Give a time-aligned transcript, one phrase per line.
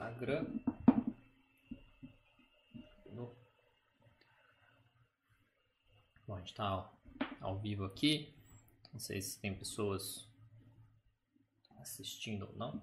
[0.00, 0.46] Instagram.
[6.26, 6.90] Bom, a gente está
[7.40, 8.34] ao vivo aqui.
[8.92, 10.26] Não sei se tem pessoas
[11.80, 12.82] assistindo ou não.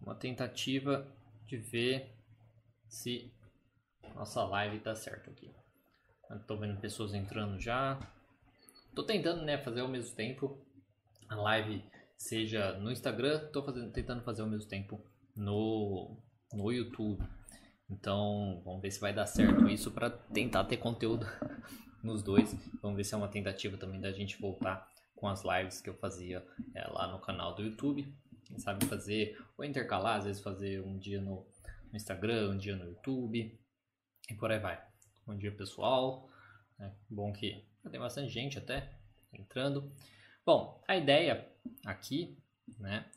[0.00, 1.10] Uma tentativa
[1.46, 2.14] de ver
[2.86, 3.32] se
[4.14, 5.50] nossa live tá certo aqui.
[6.30, 7.98] Estou vendo pessoas entrando já.
[8.94, 10.64] Tô tentando, né, fazer ao mesmo tempo
[11.28, 11.82] a live
[12.16, 15.04] seja no Instagram, fazendo, tentando fazer ao mesmo tempo
[15.36, 16.16] no,
[16.52, 17.22] no YouTube.
[17.90, 21.26] Então, vamos ver se vai dar certo isso para tentar ter conteúdo
[22.02, 22.54] nos dois.
[22.80, 25.94] Vamos ver se é uma tentativa também da gente voltar com as lives que eu
[25.94, 28.14] fazia é, lá no canal do YouTube.
[28.44, 31.46] Quem sabe fazer, ou intercalar, às vezes fazer um dia no,
[31.90, 33.58] no Instagram, um dia no YouTube
[34.30, 34.82] e por aí vai.
[35.26, 36.28] Bom dia pessoal,
[36.78, 38.92] é bom que tem bastante gente até
[39.32, 39.90] entrando.
[40.44, 41.50] Bom, a ideia
[41.84, 42.36] aqui,
[42.78, 43.10] né,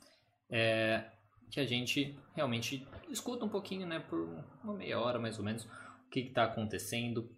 [0.49, 1.11] é
[1.49, 4.19] que a gente realmente escuta um pouquinho, né, por
[4.63, 7.29] uma meia hora mais ou menos, o que está acontecendo,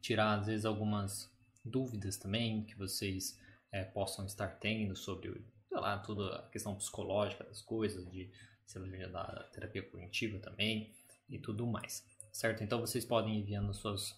[0.00, 1.30] tirar às vezes algumas
[1.64, 3.38] dúvidas também que vocês
[3.72, 8.30] é, possam estar tendo sobre, sei lá, toda a questão psicológica das coisas, de
[9.12, 10.92] da terapia cognitiva também
[11.28, 12.64] e tudo mais, certo?
[12.64, 14.16] Então vocês podem enviando suas,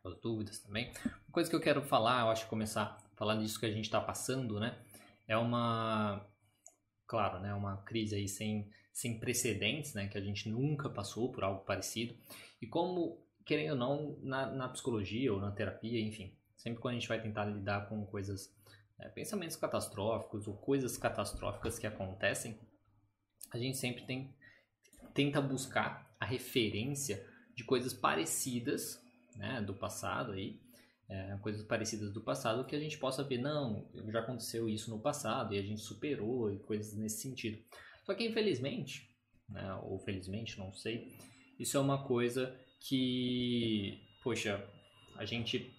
[0.00, 0.92] suas dúvidas também.
[1.04, 3.86] Uma coisa que eu quero falar, eu acho que começar falando disso que a gente
[3.86, 4.78] está passando, né?
[5.26, 6.26] É uma,
[7.06, 7.54] claro, né?
[7.54, 10.08] Uma crise aí sem, sem precedentes, né?
[10.08, 12.14] Que a gente nunca passou por algo parecido.
[12.60, 16.98] E como, querendo ou não, na, na psicologia ou na terapia, enfim, sempre quando a
[16.98, 18.54] gente vai tentar lidar com coisas,
[18.98, 22.58] é, pensamentos catastróficos ou coisas catastróficas que acontecem,
[23.52, 24.34] a gente sempre tem,
[25.12, 29.00] tenta buscar a referência de coisas parecidas,
[29.36, 29.60] né?
[29.60, 30.60] Do passado aí
[31.12, 34.98] é, coisas parecidas do passado que a gente possa ver, não, já aconteceu isso no
[34.98, 37.62] passado e a gente superou e coisas nesse sentido.
[38.02, 39.10] Só que infelizmente,
[39.46, 41.14] né, ou felizmente, não sei,
[41.58, 44.66] isso é uma coisa que, poxa,
[45.16, 45.70] a gente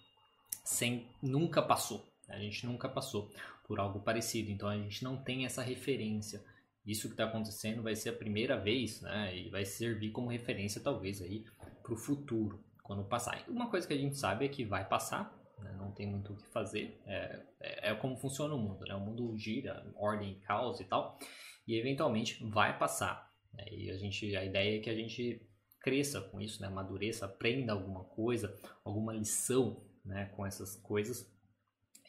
[0.64, 2.08] sem, nunca passou.
[2.28, 3.28] A gente nunca passou
[3.66, 6.44] por algo parecido, então a gente não tem essa referência.
[6.86, 9.36] Isso que está acontecendo vai ser a primeira vez, né?
[9.36, 11.44] E vai servir como referência talvez aí
[11.82, 13.42] para o futuro quando passar.
[13.48, 15.74] Uma coisa que a gente sabe é que vai passar, né?
[15.78, 17.00] não tem muito o que fazer.
[17.06, 18.94] É, é, é, como funciona o mundo, né?
[18.94, 21.18] O mundo gira, ordem caos e tal,
[21.66, 23.32] e eventualmente vai passar.
[23.54, 23.64] Né?
[23.72, 25.40] E a gente, a ideia é que a gente
[25.80, 26.68] cresça com isso, né?
[26.68, 30.26] Amadureça, aprenda alguma coisa, alguma lição, né?
[30.36, 31.32] Com essas coisas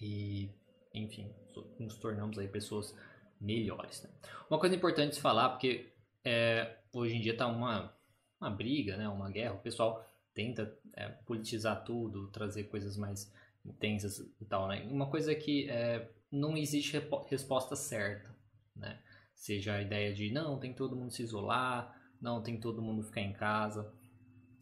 [0.01, 0.51] e,
[0.93, 1.33] enfim,
[1.79, 2.93] nos tornamos aí pessoas
[3.39, 4.03] melhores.
[4.03, 4.09] Né?
[4.49, 7.95] Uma coisa importante de falar, porque é, hoje em dia está uma,
[8.41, 9.07] uma briga, né?
[9.07, 13.33] Uma guerra, o pessoal tenta é, politizar tudo, trazer coisas mais
[13.65, 14.85] intensas e tal, né?
[14.91, 18.35] Uma coisa é que é, não existe resposta certa,
[18.75, 18.99] né?
[19.33, 23.21] Seja a ideia de não, tem todo mundo se isolar, não, tem todo mundo ficar
[23.21, 23.91] em casa,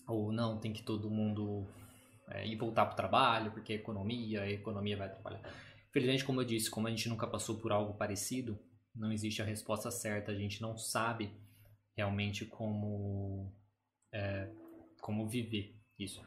[0.08, 1.68] ou não, tem que todo mundo
[2.30, 5.42] é, ir voltar para o trabalho, porque a economia, a economia vai trabalhar.
[5.90, 8.60] Infelizmente, como eu disse, como a gente nunca passou por algo parecido,
[8.96, 11.32] não existe a resposta certa, a gente não sabe
[11.96, 13.52] realmente como
[14.12, 14.50] é,
[15.04, 16.26] como viver isso.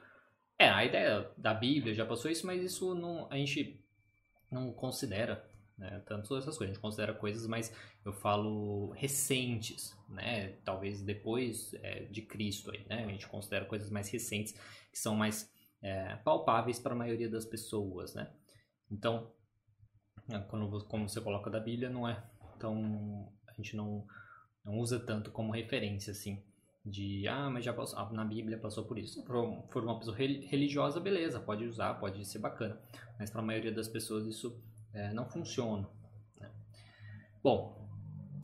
[0.59, 3.83] É, a ideia da Bíblia já passou isso, mas isso não, a gente
[4.51, 6.73] não considera né, tanto essas coisas.
[6.73, 10.59] A gente considera coisas mais, eu falo, recentes, né?
[10.63, 13.05] Talvez depois é, de Cristo aí, né?
[13.05, 14.53] A gente considera coisas mais recentes
[14.93, 15.51] que são mais
[15.81, 18.31] é, palpáveis para a maioria das pessoas, né?
[18.91, 19.33] Então,
[20.31, 22.23] é, quando como você coloca da Bíblia, não é
[22.59, 24.07] tão a gente não,
[24.63, 26.43] não usa tanto como referência assim
[26.87, 29.21] de ah, mas já passou, ah, na Bíblia passou por isso.
[29.21, 32.79] Se for uma pessoa religiosa, beleza, pode usar, pode ser bacana.
[33.19, 34.57] Mas para a maioria das pessoas isso
[34.95, 35.89] é, não funciona.
[36.41, 36.49] Né?
[37.43, 37.77] Bom,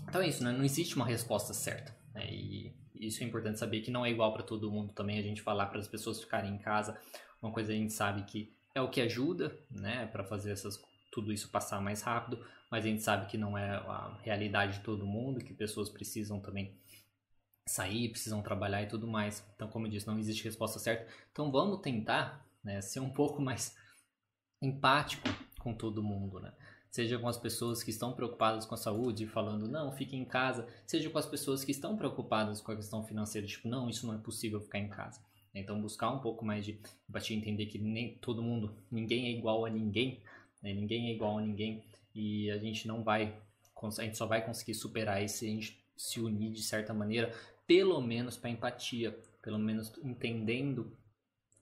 [0.08, 0.50] então é isso, né?
[0.50, 1.94] não existe uma resposta certa.
[2.12, 2.32] Né?
[2.32, 5.40] E isso é importante saber que não é igual para todo mundo também a gente
[5.40, 6.98] falar para as pessoas ficarem em casa.
[7.40, 10.80] Uma coisa a gente sabe que é o que ajuda, né, para fazer essas
[11.10, 14.80] tudo isso passar mais rápido, mas a gente sabe que não é a realidade de
[14.80, 16.74] todo mundo, que pessoas precisam também
[17.66, 19.44] sair, precisam trabalhar e tudo mais.
[19.54, 21.06] Então, como eu disse, não existe resposta certa.
[21.30, 23.76] Então, vamos tentar né, ser um pouco mais
[24.60, 25.28] empático
[25.58, 26.52] com todo mundo, né?
[26.90, 30.68] Seja com as pessoas que estão preocupadas com a saúde, falando não, fique em casa.
[30.86, 34.14] Seja com as pessoas que estão preocupadas com a questão financeira, tipo, não, isso não
[34.14, 35.20] é possível ficar em casa.
[35.54, 36.78] Então, buscar um pouco mais de
[37.08, 40.22] empatia, entender que nem todo mundo, ninguém é igual a ninguém,
[40.62, 40.72] né?
[40.72, 41.82] ninguém é igual a ninguém
[42.14, 43.38] e a gente não vai,
[43.82, 47.34] a gente só vai conseguir superar isso se a gente se unir de certa maneira,
[47.66, 50.96] pelo menos para empatia, pelo menos entendendo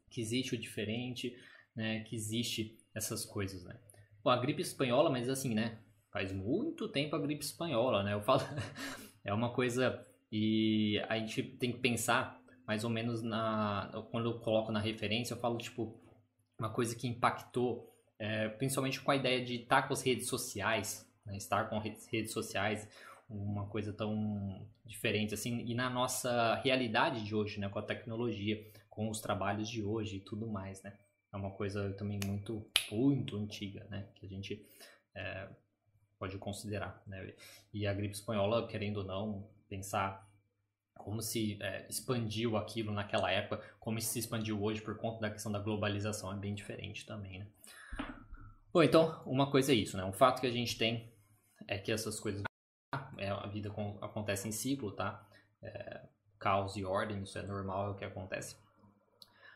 [0.09, 1.37] que existe o diferente,
[1.75, 3.79] né, que existe essas coisas, né.
[4.23, 5.79] Bom, a gripe espanhola, mas assim, né,
[6.13, 8.15] faz muito tempo a gripe espanhola, né?
[8.15, 8.41] Eu falo,
[9.25, 14.39] é uma coisa e a gente tem que pensar mais ou menos na quando eu
[14.39, 15.99] coloco na referência, eu falo tipo
[16.59, 21.11] uma coisa que impactou, é, principalmente com a ideia de estar com as redes sociais,
[21.25, 21.37] né?
[21.37, 22.87] estar com redes, redes sociais,
[23.31, 28.61] uma coisa tão diferente assim, e na nossa realidade de hoje, né, com a tecnologia,
[28.89, 30.99] com os trabalhos de hoje e tudo mais, né?
[31.33, 34.09] É uma coisa também muito, muito antiga, né?
[34.17, 34.67] Que a gente
[35.15, 35.49] é,
[36.19, 37.33] pode considerar, né?
[37.73, 40.29] E a gripe espanhola, querendo ou não, pensar
[40.99, 45.53] como se é, expandiu aquilo naquela época, como se expandiu hoje por conta da questão
[45.53, 47.47] da globalização é bem diferente também, né?
[48.73, 50.05] Bom, então, uma coisa é isso, né?
[50.05, 51.13] Um fato que a gente tem
[51.67, 52.43] é que essas coisas
[53.21, 55.25] é, a vida com, acontece em ciclo, tá?
[55.63, 56.01] É,
[56.39, 58.57] caos e ordem, isso é normal, é o que acontece.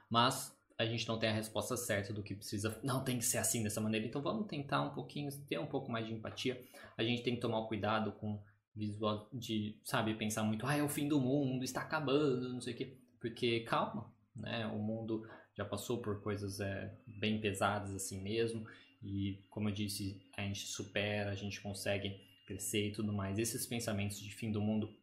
[0.08, 3.38] Mas a gente não tem a resposta certa do que precisa, não tem que ser
[3.38, 4.06] assim dessa maneira.
[4.06, 6.62] Então vamos tentar um pouquinho, ter um pouco mais de empatia.
[6.96, 8.40] A gente tem que tomar cuidado com
[8.76, 12.74] visual de, sabe, pensar muito, ah, é o fim do mundo, está acabando, não sei
[12.74, 12.96] o quê.
[13.20, 14.66] Porque calma, né?
[14.66, 15.26] O mundo
[15.56, 18.66] já passou por coisas é, bem pesadas assim mesmo.
[19.02, 23.38] E como eu disse, a gente supera, a gente consegue crescer e tudo mais.
[23.38, 24.94] Esses pensamentos de fim do mundo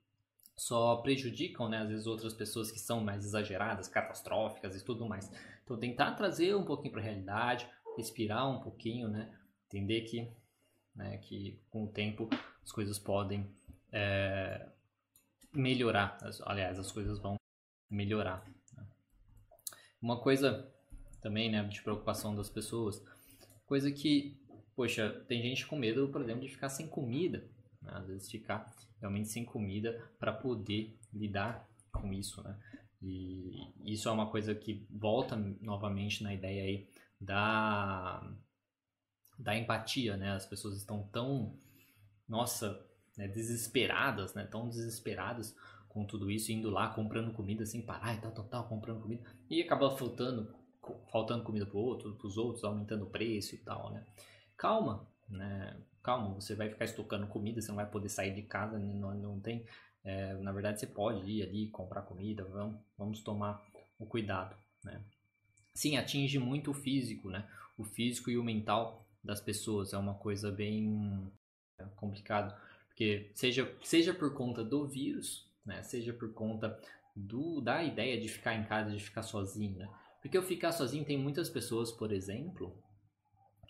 [0.55, 5.31] só prejudicam, né, às vezes outras pessoas que são mais exageradas, catastróficas e tudo mais.
[5.63, 7.67] Então tentar trazer um pouquinho para a realidade,
[7.97, 9.33] respirar um pouquinho, né,
[9.67, 10.31] entender que,
[10.95, 12.29] né, que com o tempo
[12.63, 13.49] as coisas podem
[13.91, 14.69] é,
[15.53, 16.17] melhorar.
[16.45, 17.37] Aliás, as coisas vão
[17.89, 18.45] melhorar.
[18.77, 18.85] Né.
[20.01, 20.71] Uma coisa
[21.21, 23.03] também, né, de preocupação das pessoas,
[23.65, 24.37] coisa que
[24.75, 27.47] poxa, tem gente com medo, por exemplo, de ficar sem comida.
[27.81, 27.91] Né?
[27.93, 32.57] Às vezes ficar realmente sem comida para poder lidar com isso, né?
[33.01, 36.87] E isso é uma coisa que volta novamente na ideia aí
[37.19, 38.31] da,
[39.37, 40.31] da empatia, né?
[40.31, 41.57] As pessoas estão tão,
[42.27, 42.79] nossa,
[43.17, 44.45] né, desesperadas, né?
[44.45, 45.55] Tão desesperadas
[45.89, 49.23] com tudo isso, indo lá comprando comida sem parar e tal, tal, tal, comprando comida.
[49.49, 50.53] E acaba faltando,
[51.11, 54.05] faltando comida para outro, os outros, aumentando o preço e tal, né?
[54.61, 55.75] Calma, né?
[56.03, 58.93] Calma, você vai ficar estocando comida, você não vai poder sair de casa, né?
[58.93, 59.65] não, não tem.
[60.03, 63.59] É, na verdade, você pode ir ali comprar comida, vamos, vamos tomar
[63.97, 65.03] o cuidado, né?
[65.73, 67.47] Sim, atinge muito o físico, né?
[67.75, 71.31] O físico e o mental das pessoas é uma coisa bem
[71.79, 72.55] é, complicado,
[72.87, 75.81] porque seja, seja por conta do vírus, né?
[75.81, 76.79] Seja por conta
[77.15, 79.89] do, da ideia de ficar em casa, de ficar sozinho, né?
[80.21, 82.75] Porque eu ficar sozinho tem muitas pessoas, por exemplo,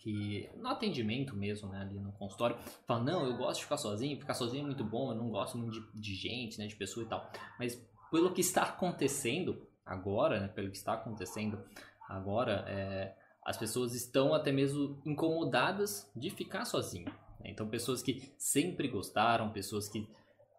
[0.02, 4.18] que no atendimento mesmo, né, ali no consultório, fala, não, eu gosto de ficar sozinho,
[4.18, 7.06] ficar sozinho é muito bom, eu não gosto muito de, de gente, né, de pessoa
[7.06, 7.30] e tal.
[7.56, 11.62] Mas pelo que está acontecendo agora, né, pelo que está acontecendo
[12.08, 13.14] agora, é,
[13.44, 17.06] as pessoas estão até mesmo incomodadas de ficar sozinho.
[17.38, 17.50] Né?
[17.50, 20.08] Então, pessoas que sempre gostaram, pessoas que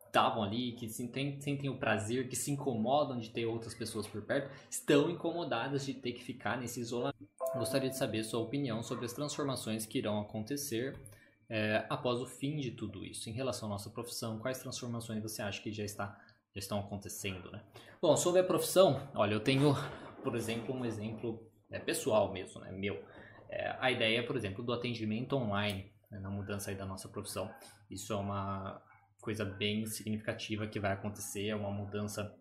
[0.05, 4.21] estavam ali, que sentem, sentem o prazer, que se incomodam de ter outras pessoas por
[4.21, 7.42] perto, estão incomodadas de ter que ficar nesse isolamento.
[7.55, 11.00] Gostaria de saber sua opinião sobre as transformações que irão acontecer
[11.47, 13.29] é, após o fim de tudo isso.
[13.29, 16.19] Em relação à nossa profissão, quais transformações você acha que já, está,
[16.51, 17.51] já estão acontecendo?
[17.51, 17.61] Né?
[18.01, 19.75] Bom, sobre a profissão, olha, eu tenho,
[20.23, 23.03] por exemplo, um exemplo é, pessoal mesmo, né, meu.
[23.50, 27.53] É, a ideia, por exemplo, do atendimento online, né, na mudança da nossa profissão.
[27.89, 28.81] Isso é uma
[29.22, 32.36] coisa bem significativa que vai acontecer, é uma mudança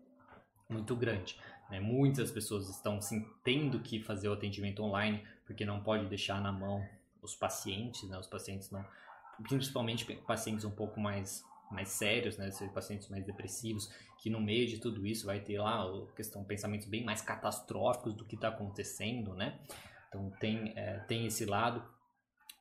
[0.67, 1.37] muito grande.
[1.69, 1.79] Né?
[1.79, 6.51] Muitas pessoas estão sim, tendo que fazer o atendimento online porque não pode deixar na
[6.51, 6.87] mão
[7.21, 8.17] os pacientes, né?
[8.17, 8.85] Os pacientes não,
[9.43, 14.77] principalmente pacientes um pouco mais mais sérios, né, pacientes mais depressivos, que no meio de
[14.77, 15.83] tudo isso vai ter lá
[16.15, 19.59] questão pensamentos bem mais catastróficos do que está acontecendo, né?
[20.07, 21.83] Então tem é, tem esse lado,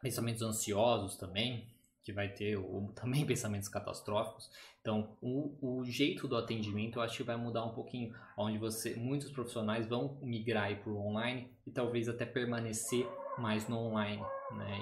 [0.01, 1.69] pensamentos ansiosos também,
[2.03, 4.51] que vai ter ou, também pensamentos catastróficos.
[4.81, 8.95] Então, o, o jeito do atendimento eu acho que vai mudar um pouquinho, onde você
[8.97, 13.07] muitos profissionais vão migrar para o online e talvez até permanecer
[13.39, 14.79] mais no online, né?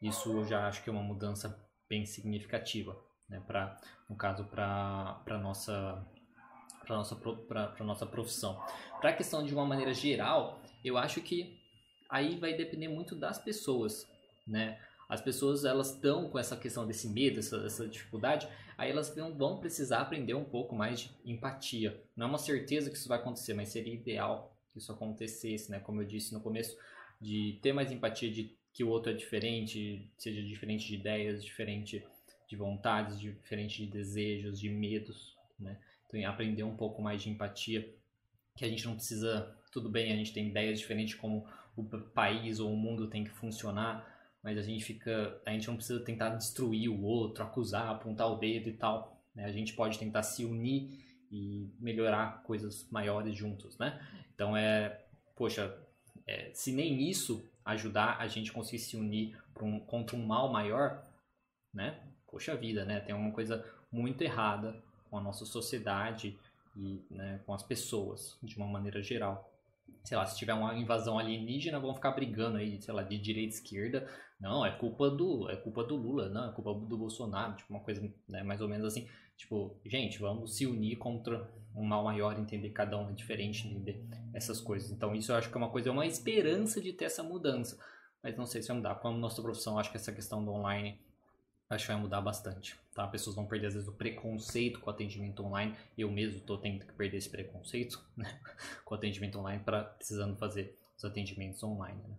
[0.00, 2.96] E isso eu já acho que é uma mudança bem significativa,
[3.28, 3.42] né?
[3.46, 3.76] Para
[4.08, 6.06] no caso para para nossa
[6.84, 8.62] para nossa para nossa profissão.
[9.00, 11.58] Para a questão de uma maneira geral, eu acho que
[12.08, 14.08] aí vai depender muito das pessoas,
[14.46, 14.78] né?
[15.08, 19.58] As pessoas elas estão com essa questão desse medo, essa, essa dificuldade, aí elas vão
[19.58, 22.02] precisar aprender um pouco mais de empatia.
[22.16, 25.78] Não é uma certeza que isso vai acontecer, mas seria ideal que isso acontecesse, né?
[25.78, 26.76] Como eu disse no começo,
[27.20, 32.04] de ter mais empatia de que o outro é diferente, seja diferente de ideias, diferente
[32.48, 35.78] de vontades, diferente de desejos, de medos, né?
[36.06, 37.88] Então, aprender um pouco mais de empatia,
[38.56, 41.46] que a gente não precisa, tudo bem, a gente tem ideias diferentes como
[41.76, 44.13] o país ou o mundo tem que funcionar,
[44.44, 48.36] mas a gente fica, a gente não precisa tentar destruir o outro, acusar, apontar o
[48.36, 49.18] dedo e tal.
[49.34, 49.46] Né?
[49.46, 53.98] A gente pode tentar se unir e melhorar coisas maiores juntos, né?
[54.34, 55.02] Então é,
[55.34, 55.74] poxa,
[56.26, 61.02] é, se nem isso ajudar a gente conseguir se unir um, contra um mal maior,
[61.72, 61.98] né?
[62.30, 63.00] Poxa vida, né?
[63.00, 64.76] Tem uma coisa muito errada
[65.08, 66.38] com a nossa sociedade
[66.76, 69.50] e né, com as pessoas de uma maneira geral
[70.04, 73.54] sei lá, se tiver uma invasão alienígena, vão ficar brigando aí, sei lá, de direita
[73.54, 74.08] e esquerda.
[74.44, 77.80] Não, é culpa do, é culpa do Lula, não, é culpa do Bolsonaro, tipo uma
[77.80, 79.08] coisa, né, mais ou menos assim.
[79.38, 84.04] Tipo, gente, vamos se unir contra um mal maior, entender cada um é diferente, entender
[84.34, 84.90] essas coisas.
[84.90, 87.82] Então, isso eu acho que é uma coisa, é uma esperança de ter essa mudança.
[88.22, 88.96] Mas não sei se vai mudar.
[88.96, 91.00] Como nossa profissão, acho que essa questão do online
[91.70, 93.06] acho que vai mudar bastante, tá?
[93.08, 95.74] Pessoas vão perder às vezes o preconceito com o atendimento online.
[95.96, 98.38] Eu mesmo estou tendo que perder esse preconceito né?
[98.84, 101.98] com o atendimento online para precisando fazer os atendimentos online.
[102.06, 102.16] Né?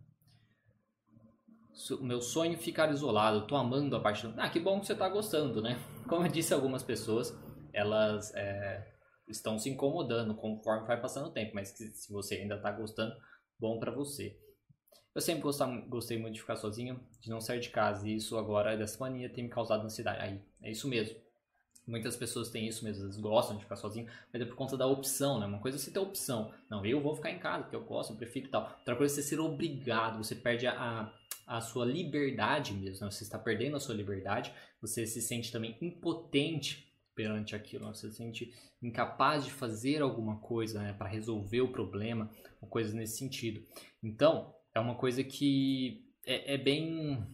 [1.99, 3.39] O meu sonho é ficar isolado.
[3.39, 4.33] Estou amando a parte do...
[4.39, 5.79] Ah, que bom que você está gostando, né?
[6.07, 7.37] Como eu disse, algumas pessoas
[7.73, 8.87] elas é,
[9.27, 13.13] estão se incomodando conforme vai passando o tempo, mas se você ainda está gostando,
[13.59, 14.39] bom para você.
[15.13, 15.43] Eu sempre
[15.87, 19.29] gostei muito de ficar sozinho, de não sair de casa, e isso agora, dessa mania,
[19.29, 20.19] tem me causado ansiedade.
[20.19, 21.15] Aí, é isso mesmo.
[21.87, 24.87] Muitas pessoas têm isso mesmo, eles gostam de ficar sozinho, mas é por conta da
[24.87, 25.45] opção, né?
[25.45, 26.51] Uma coisa é você ter opção.
[26.69, 28.75] Não, eu vou ficar em casa, porque eu gosto, eu prefiro e tal.
[28.79, 31.11] Outra coisa é você ser obrigado, você perde a, a
[31.61, 33.11] sua liberdade mesmo, né?
[33.11, 37.93] Você está perdendo a sua liberdade, você se sente também impotente perante aquilo, né?
[37.93, 40.93] você se sente incapaz de fazer alguma coisa né?
[40.93, 42.29] para resolver o problema,
[42.61, 43.65] ou coisas nesse sentido.
[44.03, 47.25] Então, é uma coisa que é, é bem.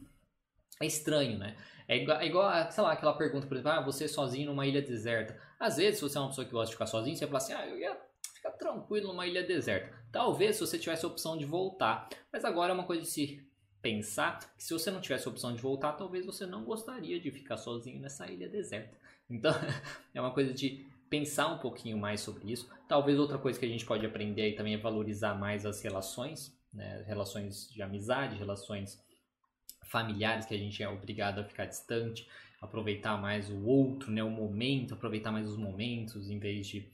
[0.80, 1.56] É estranho, né?
[1.88, 4.82] É igual, é igual, sei lá, aquela pergunta, por exemplo, ah, você sozinho numa ilha
[4.82, 5.39] deserta.
[5.60, 7.53] Às vezes, se você é uma pessoa que gosta de ficar sozinho, você fala assim,
[7.53, 7.98] ah, eu ia
[8.34, 9.94] ficar tranquilo numa ilha deserta.
[10.12, 12.10] Talvez se você tivesse a opção de voltar.
[12.32, 13.46] Mas agora é uma coisa de se
[13.81, 17.31] pensar que se você não tivesse a opção de voltar, talvez você não gostaria de
[17.31, 18.97] ficar sozinho nessa ilha deserta.
[19.29, 19.53] Então,
[20.13, 22.69] é uma coisa de pensar um pouquinho mais sobre isso.
[22.88, 26.53] Talvez outra coisa que a gente pode aprender aí também é valorizar mais as relações
[26.73, 27.03] né?
[27.05, 29.03] relações de amizade, relações
[29.83, 32.27] familiares que a gente é obrigado a ficar distante,
[32.61, 34.23] aproveitar mais o outro, né?
[34.23, 36.88] o momento, aproveitar mais os momentos em vez de,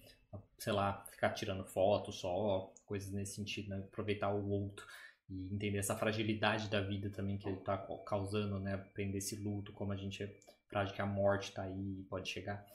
[0.57, 3.77] sei lá, ficar tirando foto só, coisas nesse sentido, né?
[3.77, 4.85] aproveitar o outro
[5.29, 8.75] e entender essa fragilidade da vida também que ele está causando, né?
[8.75, 10.33] Aprender esse luto, como a gente é
[10.69, 12.65] frágil, que a morte está aí e pode chegar.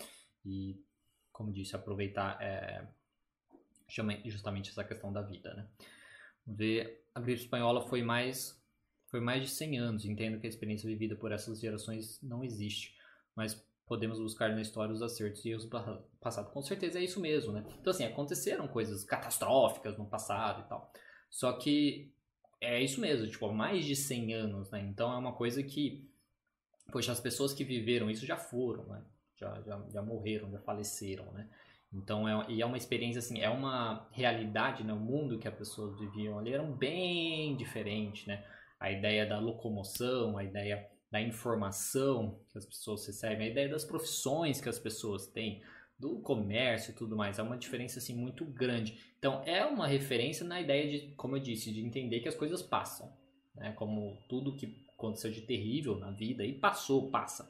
[0.45, 0.83] E,
[1.33, 2.87] como disse, aproveitar é,
[3.89, 5.69] justamente essa questão da vida, né?
[6.47, 8.61] ver a gripe espanhola foi mais
[9.07, 10.05] foi mais de 100 anos.
[10.05, 12.97] Entendo que a experiência vivida por essas gerações não existe,
[13.37, 13.55] mas
[13.87, 15.71] podemos buscar na história os acertos e erros do
[16.19, 16.51] passado.
[16.51, 17.63] Com certeza é isso mesmo, né?
[17.81, 20.91] Então assim, aconteceram coisas catastróficas no passado e tal.
[21.29, 22.15] Só que
[22.63, 24.81] é isso mesmo, tipo, mais de 100 anos, né?
[24.81, 26.11] Então é uma coisa que
[26.93, 29.03] poxa, as pessoas que viveram isso já foram, né?
[29.37, 31.49] Já, já, já morreram, já faleceram, né?
[31.93, 34.93] Então, é, e é uma experiência, assim, é uma realidade, né?
[34.93, 38.45] O mundo que as pessoas viviam ali era bem diferente, né?
[38.79, 43.85] A ideia da locomoção, a ideia da informação que as pessoas recebem, a ideia das
[43.85, 45.63] profissões que as pessoas têm,
[46.03, 48.99] do comércio e tudo mais, é uma diferença, assim, muito grande.
[49.21, 52.61] Então, é uma referência na ideia de, como eu disse, de entender que as coisas
[52.61, 53.17] passam,
[53.55, 53.71] né?
[53.75, 57.49] Como tudo que aconteceu de terrível na vida e passou, passa.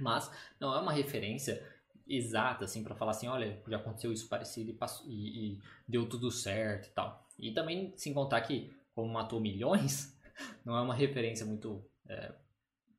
[0.00, 1.62] Mas não é uma referência
[2.08, 6.08] exata, assim, para falar assim, olha, já aconteceu isso parecido e, passou, e, e, deu
[6.08, 7.28] tudo certo e tal.
[7.38, 10.18] E também, sem contar que, como matou milhões,
[10.64, 12.32] não é uma referência muito é,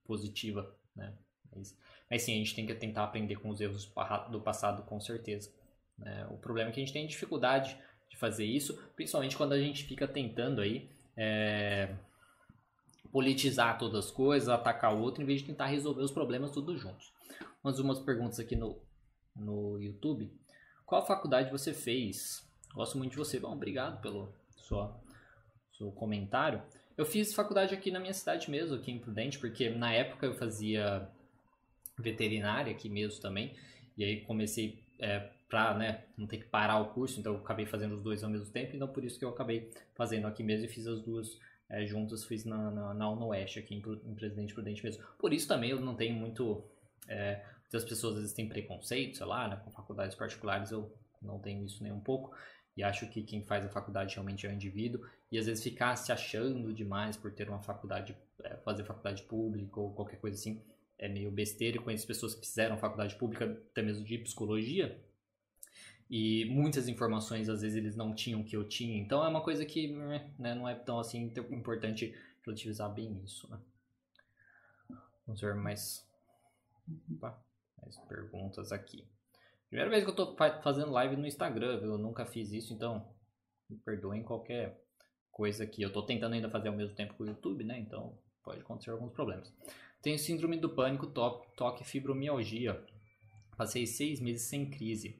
[0.05, 1.11] positiva, né?
[1.51, 1.75] Mas,
[2.09, 3.91] mas sim, a gente tem que tentar aprender com os erros
[4.31, 5.51] do passado, com certeza.
[5.97, 6.27] Né?
[6.29, 7.77] O problema é que a gente tem dificuldade
[8.09, 11.95] de fazer isso, principalmente quando a gente fica tentando aí é,
[13.11, 16.79] politizar todas as coisas, atacar o outro, em vez de tentar resolver os problemas todos
[16.79, 17.11] juntos.
[17.63, 18.79] Mas umas perguntas aqui no,
[19.35, 20.31] no YouTube.
[20.85, 22.47] Qual faculdade você fez?
[22.73, 23.39] Gosto muito de você.
[23.39, 24.95] Bom, obrigado pelo sua,
[25.71, 26.61] seu comentário.
[26.97, 30.33] Eu fiz faculdade aqui na minha cidade mesmo, aqui em Prudente, porque na época eu
[30.35, 31.09] fazia
[31.97, 33.55] veterinária aqui mesmo também.
[33.97, 37.65] E aí comecei é, para né, não ter que parar o curso, então eu acabei
[37.65, 38.75] fazendo os dois ao mesmo tempo.
[38.75, 42.25] Então por isso que eu acabei fazendo aqui mesmo e fiz as duas é, juntas.
[42.25, 45.03] Fiz na, na, na UNOeste aqui em, em Presidente Prudente mesmo.
[45.17, 46.63] Por isso também eu não tenho muito
[47.07, 47.41] é,
[47.75, 50.89] Muitas pessoas às vezes têm preconceito, sei lá, né, com faculdades particulares, eu
[51.21, 52.33] não tenho isso nem um pouco.
[52.77, 55.05] E acho que quem faz a faculdade realmente é o indivíduo.
[55.31, 59.79] E às vezes ficar se achando demais por ter uma faculdade, é, fazer faculdade pública
[59.79, 60.61] ou qualquer coisa assim,
[60.97, 61.77] é meio besteira.
[61.77, 64.99] Eu conheço pessoas que fizeram faculdade pública, até mesmo de psicologia,
[66.09, 68.97] e muitas informações às vezes eles não tinham que eu tinha.
[68.97, 73.49] Então é uma coisa que né, não é tão assim importante relativizar bem isso.
[73.49, 73.59] Né?
[75.25, 76.07] Vamos ver mais,
[77.11, 77.43] opa,
[77.81, 79.07] mais perguntas aqui.
[79.67, 81.79] Primeira vez que eu tô fazendo live no Instagram?
[81.81, 83.05] Eu nunca fiz isso, então
[83.69, 84.79] me perdoem qualquer
[85.31, 85.81] coisa aqui.
[85.81, 87.79] Eu tô tentando ainda fazer ao mesmo tempo com o YouTube, né?
[87.79, 89.51] Então pode acontecer alguns problemas.
[90.05, 92.79] Tenho síndrome do pânico, toque fibromialgia.
[93.57, 95.19] Passei seis meses sem crise.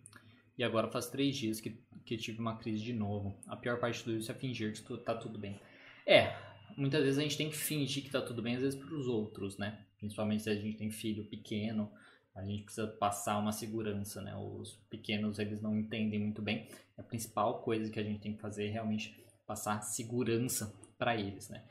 [0.56, 3.36] E agora faz três dias que, que tive uma crise de novo.
[3.48, 5.60] A pior parte do isso é fingir que tá tudo bem.
[6.06, 6.38] É,
[6.77, 9.08] muitas vezes a gente tem que fingir que tá tudo bem, às vezes para os
[9.08, 9.84] outros, né?
[9.98, 11.92] Principalmente se a gente tem filho pequeno,
[12.36, 14.36] a gente precisa passar uma segurança, né?
[14.36, 16.70] Os pequenos, eles não entendem muito bem.
[16.96, 21.50] A principal coisa que a gente tem que fazer é realmente passar segurança para eles,
[21.50, 21.63] né?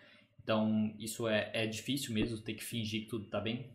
[0.44, 3.72] Então, isso é, é difícil mesmo, ter que fingir que tudo tá bem.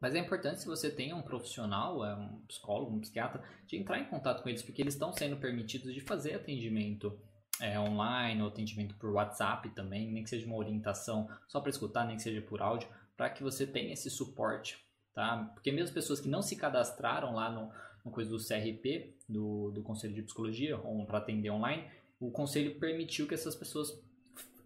[0.00, 3.98] Mas é importante se você tem um profissional, é um psicólogo, um psiquiatra, de entrar
[3.98, 7.18] em contato com eles, porque eles estão sendo permitidos de fazer atendimento
[7.58, 12.06] é, online ou atendimento por WhatsApp também, nem que seja uma orientação só para escutar,
[12.06, 14.78] nem que seja por áudio, para que você tenha esse suporte,
[15.14, 15.50] tá?
[15.54, 17.70] Porque mesmo pessoas que não se cadastraram lá no,
[18.04, 21.88] no coisa do CRP, do, do Conselho de Psicologia, ou para atender online,
[22.20, 23.98] o conselho permitiu que essas pessoas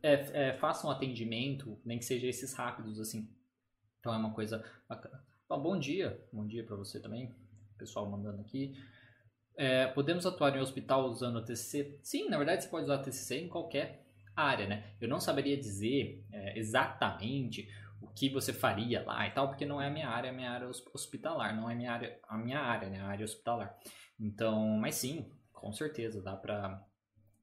[0.02, 3.28] é, é, façam atendimento, nem que seja esses rápidos assim.
[4.00, 5.22] Então é uma coisa bacana.
[5.48, 7.34] Bom, bom dia, bom dia para você também,
[7.76, 8.74] pessoal mandando aqui.
[9.56, 11.98] É, podemos atuar em hospital usando a TCC?
[12.02, 14.94] Sim, na verdade você pode usar a TCC em qualquer área, né?
[15.00, 17.68] Eu não saberia dizer é, exatamente
[18.00, 20.50] o que você faria lá e tal, porque não é a minha área, a minha
[20.50, 23.00] área hospitalar, não é minha área, a minha área, né?
[23.00, 23.76] A área hospitalar.
[24.20, 26.80] Então, mas sim, com certeza dá para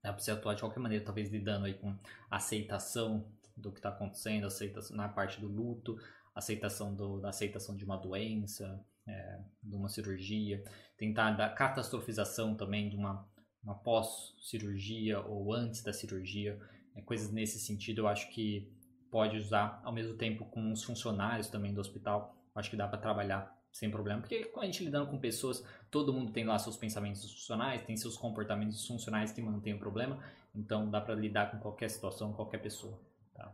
[0.06, 1.98] Dá para você atuar de qualquer maneira, talvez lidando aí com
[2.30, 5.98] aceitação do que está acontecendo, aceitação na parte do luto,
[6.36, 10.64] aceitação do, da aceitação de uma doença, é, de uma cirurgia,
[10.96, 13.28] tentar dar catastrofização também de uma,
[13.64, 16.60] uma pós-cirurgia ou antes da cirurgia,
[16.96, 18.72] é, coisas nesse sentido eu acho que
[19.10, 23.00] pode usar ao mesmo tempo com os funcionários também do hospital, acho que dá para
[23.00, 24.22] trabalhar sem problema.
[24.22, 25.62] Porque quando a gente lidando com pessoas,
[25.92, 30.24] todo mundo tem lá seus pensamentos funcionais, tem seus comportamentos funcionais que mantêm o problema.
[30.56, 32.98] Então dá para lidar com qualquer situação, qualquer pessoa.
[33.34, 33.54] Tá?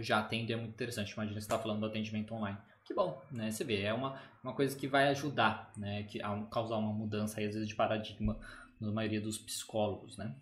[0.00, 1.12] Já atendo é muito interessante.
[1.12, 2.58] Imagina você está falando do atendimento online.
[2.84, 3.50] Que bom, né?
[3.50, 6.02] Você vê, é uma, uma coisa que vai ajudar, né?
[6.02, 8.38] Que, a causar uma mudança, aí, às vezes, de paradigma
[8.78, 10.36] na maioria dos psicólogos, né?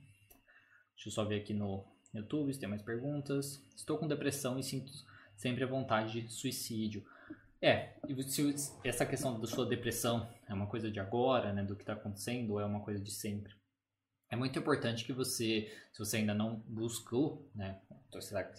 [0.96, 3.64] Deixa eu só ver aqui no YouTube se tem mais perguntas.
[3.76, 4.92] Estou com depressão e sinto
[5.37, 7.06] sempre a vontade de suicídio.
[7.64, 7.94] É,
[8.27, 11.94] se essa questão da sua depressão é uma coisa de agora, né, do que está
[11.94, 13.55] acontecendo, ou é uma coisa de sempre?
[14.29, 17.81] É muito importante que você, se você ainda não buscou, né,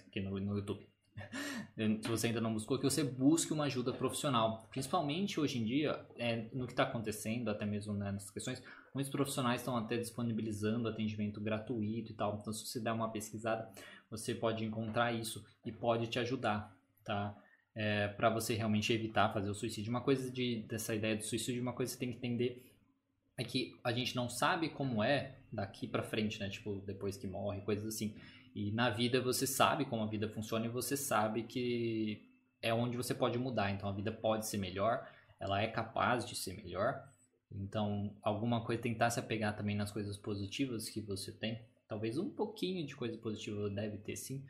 [0.08, 0.90] aqui no, no YouTube,
[2.02, 4.68] se você ainda não buscou, que você busque uma ajuda profissional.
[4.72, 9.12] Principalmente hoje em dia, é, no que está acontecendo, até mesmo né, nessas questões, muitos
[9.12, 12.40] profissionais estão até disponibilizando atendimento gratuito e tal.
[12.42, 13.70] Então, se você der uma pesquisada,
[14.10, 17.38] você pode encontrar isso e pode te ajudar, tá?
[17.76, 19.90] É, para você realmente evitar fazer o suicídio.
[19.90, 22.72] Uma coisa de, dessa ideia do suicídio, uma coisa que você tem que entender
[23.38, 26.50] é que a gente não sabe como é daqui para frente, né?
[26.50, 28.16] Tipo, depois que morre, coisas assim.
[28.56, 32.24] E na vida você sabe como a vida funciona e você sabe que
[32.62, 33.72] é onde você pode mudar.
[33.72, 35.06] Então a vida pode ser melhor,
[35.38, 37.04] ela é capaz de ser melhor.
[37.52, 41.62] Então, alguma coisa, tentar se apegar também nas coisas positivas que você tem.
[41.88, 44.44] Talvez um pouquinho de coisa positiva deve ter sim,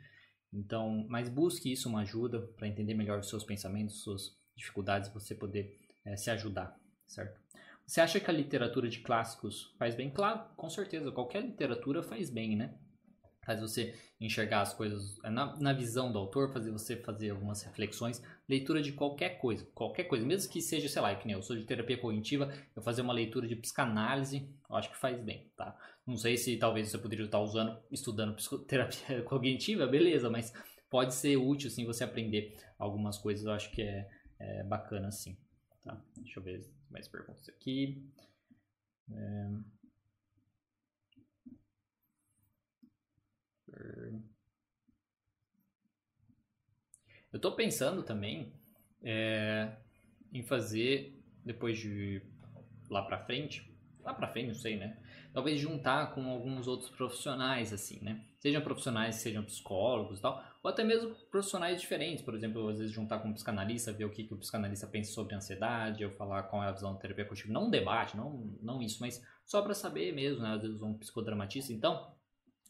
[0.52, 5.34] então, mas busque isso uma ajuda para entender melhor os seus pensamentos, suas dificuldades, você
[5.34, 7.40] poder é, se ajudar, certo?
[7.86, 10.10] Você acha que a literatura de clássicos faz bem?
[10.10, 12.74] Claro, com certeza, qualquer literatura faz bem, né?
[13.46, 17.62] Faz você enxergar as coisas eh, na, na visão do autor, fazer você fazer algumas
[17.62, 21.42] reflexões, leitura de qualquer coisa, qualquer coisa, mesmo que seja, sei lá, que nem eu
[21.42, 25.48] sou de terapia cognitiva, eu fazer uma leitura de psicanálise, eu acho que faz bem,
[25.56, 25.78] tá?
[26.04, 30.52] Não sei se talvez você poderia estar usando, estudando psicoterapia cognitiva, beleza, mas
[30.90, 34.08] pode ser útil sim você aprender algumas coisas, eu acho que é,
[34.40, 35.36] é bacana sim.
[35.84, 36.02] Tá?
[36.16, 38.04] Deixa eu ver mais perguntas aqui.
[39.12, 39.75] É...
[47.32, 48.52] Eu estou pensando também
[49.02, 49.76] é,
[50.32, 52.22] em fazer depois de
[52.88, 53.70] lá para frente,
[54.02, 54.96] lá para frente, não sei, né?
[55.36, 58.24] talvez juntar com alguns outros profissionais, assim, né?
[58.38, 62.90] Sejam profissionais, sejam psicólogos e tal, ou até mesmo profissionais diferentes, por exemplo, às vezes
[62.90, 66.44] juntar com um psicanalista, ver o que, que o psicanalista pensa sobre ansiedade, ou falar
[66.44, 69.60] qual é a visão da terapia cognitivo, não um debate, não, não isso, mas só
[69.60, 70.54] para saber mesmo, né?
[70.54, 72.16] Às vezes um psicodramatista, então,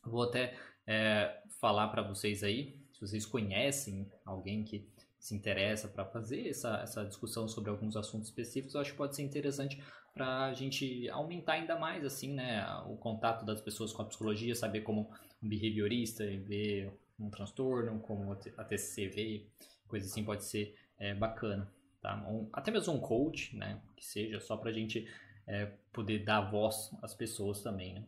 [0.02, 6.04] vou até é, falar para vocês aí, se vocês conhecem alguém que se interessa para
[6.04, 9.82] fazer essa, essa discussão sobre alguns assuntos específicos, eu acho que pode ser interessante
[10.14, 14.54] para a gente aumentar ainda mais assim, né, o contato das pessoas com a psicologia,
[14.54, 15.10] saber como
[15.42, 19.46] um behaviorista vê um transtorno, como a TCC vê,
[19.86, 21.70] coisa assim pode ser é, bacana,
[22.00, 22.16] tá?
[22.28, 23.80] Um, até mesmo um coach, né?
[23.96, 25.08] Que seja só para a gente
[25.46, 28.04] é, poder dar voz às pessoas também, né?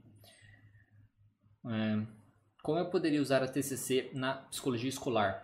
[1.66, 2.17] É,
[2.68, 5.42] como eu poderia usar a TCC na psicologia escolar?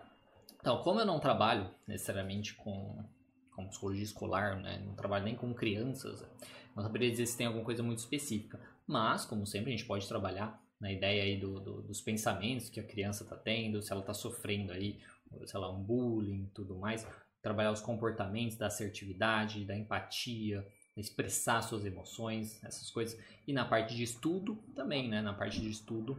[0.59, 3.03] Então, como eu não trabalho necessariamente com,
[3.55, 4.79] com psicologia escolar, né?
[4.85, 6.23] não trabalho nem com crianças,
[6.75, 8.61] não saberia dizer se tem alguma coisa muito específica.
[8.85, 12.79] Mas, como sempre, a gente pode trabalhar na ideia aí do, do, dos pensamentos que
[12.79, 14.99] a criança está tendo, se ela está sofrendo aí,
[15.47, 17.07] sei lá, um bullying tudo mais.
[17.41, 20.63] Trabalhar os comportamentos da assertividade, da empatia,
[20.95, 23.19] expressar suas emoções, essas coisas.
[23.47, 25.23] E na parte de estudo também, né?
[25.23, 26.15] Na parte de estudo,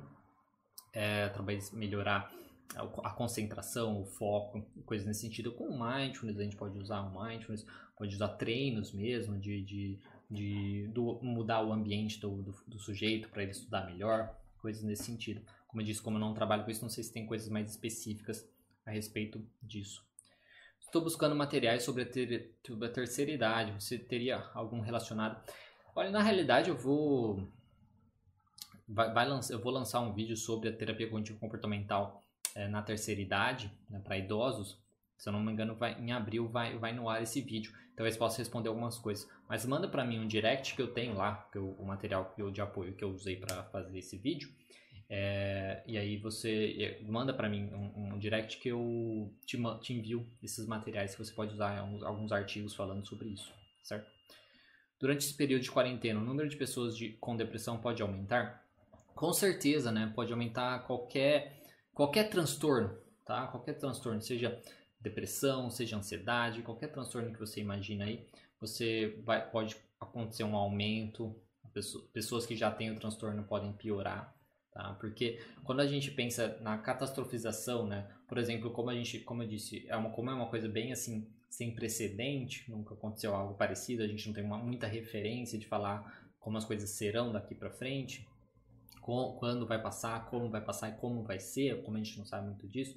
[0.96, 1.30] é,
[1.74, 2.32] melhorar
[2.74, 5.52] a concentração, o foco, coisas nesse sentido.
[5.52, 9.98] Com o mindfulness, a gente pode usar o mindfulness, pode usar treinos mesmo, de, de,
[10.30, 15.04] de do, mudar o ambiente do, do, do sujeito para ele estudar melhor, coisas nesse
[15.04, 15.42] sentido.
[15.68, 17.70] Como eu disse, como eu não trabalho com isso, não sei se tem coisas mais
[17.70, 18.48] específicas
[18.84, 20.02] a respeito disso.
[20.80, 23.72] Estou buscando materiais sobre a, ter, sobre a terceira idade.
[23.72, 25.42] Você teria algum relacionado?
[25.94, 27.46] Olha, na realidade eu vou
[28.88, 32.22] vai, vai lançar, eu vou lançar um vídeo sobre a terapia cognitivo comportamental
[32.54, 34.78] é, na terceira idade, né, para idosos.
[35.16, 37.72] Se eu não me engano, vai, em abril vai, vai no ar esse vídeo.
[37.96, 39.26] Talvez possa responder algumas coisas.
[39.48, 42.42] Mas manda para mim um direct que eu tenho lá, que eu, o material que
[42.42, 44.50] eu, de apoio que eu usei para fazer esse vídeo.
[45.08, 49.94] É, e aí você é, manda para mim um, um, direct que eu te, te,
[49.94, 54.10] envio esses materiais que você pode usar alguns, alguns artigos falando sobre isso, certo?
[54.98, 58.65] Durante esse período de quarentena, o número de pessoas de, com depressão pode aumentar?
[59.16, 60.12] Com certeza, né?
[60.14, 61.62] Pode aumentar qualquer,
[61.94, 63.46] qualquer transtorno, tá?
[63.46, 64.60] Qualquer transtorno, seja
[65.00, 68.26] depressão, seja ansiedade, qualquer transtorno que você imagina aí,
[68.60, 71.34] você vai, pode acontecer um aumento,
[72.12, 74.36] pessoas que já têm o transtorno podem piorar,
[74.70, 74.92] tá?
[75.00, 78.14] Porque quando a gente pensa na catastrofização, né?
[78.28, 80.92] Por exemplo, como a gente, como eu disse, é uma, como é uma coisa bem
[80.92, 85.66] assim sem precedente, nunca aconteceu algo parecido, a gente não tem uma, muita referência de
[85.66, 88.28] falar como as coisas serão daqui para frente
[89.06, 92.48] quando vai passar, como vai passar e como vai ser, como a gente não sabe
[92.48, 92.96] muito disso.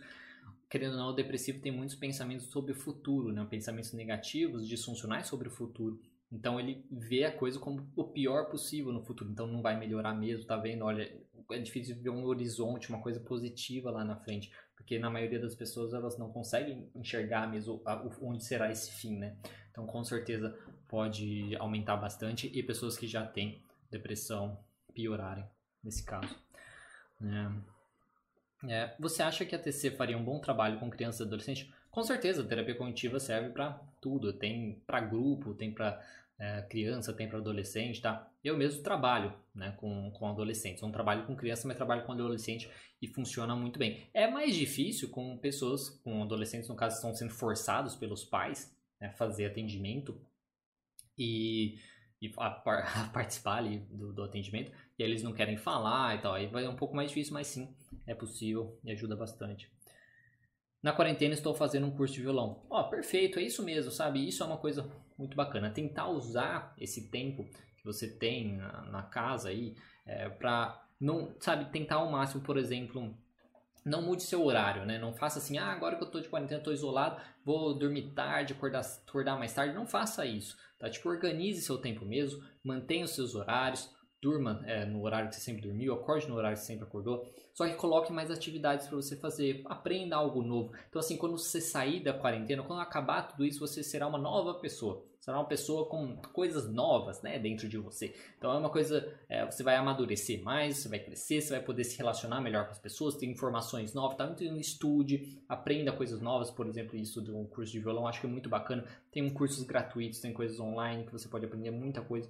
[0.67, 3.45] Querendo ou não, o depressivo tem muitos pensamentos sobre o futuro, né?
[3.49, 6.01] pensamentos negativos, disfuncionais sobre o futuro.
[6.31, 9.31] Então ele vê a coisa como o pior possível no futuro.
[9.31, 10.85] Então não vai melhorar mesmo, tá vendo?
[10.85, 11.11] Olha,
[11.51, 15.55] é difícil ver um horizonte, uma coisa positiva lá na frente, porque na maioria das
[15.55, 17.81] pessoas elas não conseguem enxergar mesmo
[18.21, 19.37] onde será esse fim, né?
[19.71, 20.55] Então com certeza
[20.87, 24.59] pode aumentar bastante e pessoas que já têm depressão
[24.93, 25.45] piorarem
[25.83, 26.35] nesse caso.
[27.21, 31.69] É, é, você acha que a TC faria um bom trabalho com crianças e adolescentes?
[31.89, 34.33] Com certeza, a terapia cognitiva serve para tudo.
[34.33, 36.01] Tem para grupo, tem para
[36.37, 38.29] é, criança, tem para adolescente, tá?
[38.43, 40.81] Eu mesmo trabalho né, com, com adolescentes.
[40.81, 42.69] Não trabalho com criança, mas trabalho com adolescente
[43.01, 44.07] e funciona muito bem.
[44.13, 49.09] É mais difícil com pessoas, com adolescentes, no caso, estão sendo forçados pelos pais né,
[49.11, 50.19] fazer atendimento.
[51.17, 51.79] E
[52.21, 52.47] e a,
[53.01, 56.33] a participar ali do, do, atendimento e eles não querem falar e tal.
[56.33, 57.73] Aí vai um pouco mais difícil, mas sim,
[58.05, 59.71] é possível e ajuda bastante.
[60.83, 62.65] Na quarentena estou fazendo um curso de violão.
[62.69, 64.27] Ó, oh, perfeito, é isso mesmo, sabe?
[64.27, 65.69] Isso é uma coisa muito bacana.
[65.69, 67.43] Tentar usar esse tempo
[67.77, 73.17] que você tem na, casa aí é, para não, sabe, tentar ao máximo, por exemplo,
[73.85, 74.97] não mude seu horário, né?
[74.97, 78.53] Não faça assim, ah, agora que eu tô de quarentena, tô isolado, vou dormir tarde,
[78.53, 79.73] acordar, acordar mais tarde.
[79.73, 80.89] Não faça isso, tá?
[80.89, 83.89] Tipo, organize seu tempo mesmo, mantenha os seus horários,
[84.21, 87.25] durma é, no horário que você sempre dormiu, acorde no horário que você sempre acordou,
[87.53, 90.73] só que coloque mais atividades para você fazer, aprenda algo novo.
[90.89, 94.53] Então, assim, quando você sair da quarentena, quando acabar tudo isso, você será uma nova
[94.55, 95.03] pessoa.
[95.19, 98.15] Será uma pessoa com coisas novas, né, dentro de você.
[98.37, 101.83] Então, é uma coisa, é, você vai amadurecer mais, você vai crescer, você vai poder
[101.83, 104.25] se relacionar melhor com as pessoas, ter informações novas, tá?
[104.25, 108.27] Então, estude, aprenda coisas novas, por exemplo, isso de um curso de violão, acho que
[108.27, 108.85] é muito bacana.
[109.11, 112.29] Tem cursos gratuitos, tem coisas online que você pode aprender muita coisa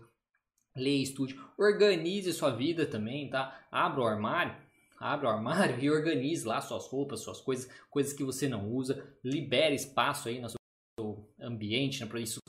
[0.80, 3.68] leia, estude, organize sua vida também, tá?
[3.72, 4.56] Abra o armário,
[5.00, 9.16] abra o armário e organize lá suas roupas, suas coisas, coisas que você não usa,
[9.24, 12.40] libere espaço aí no seu ambiente, né, para isso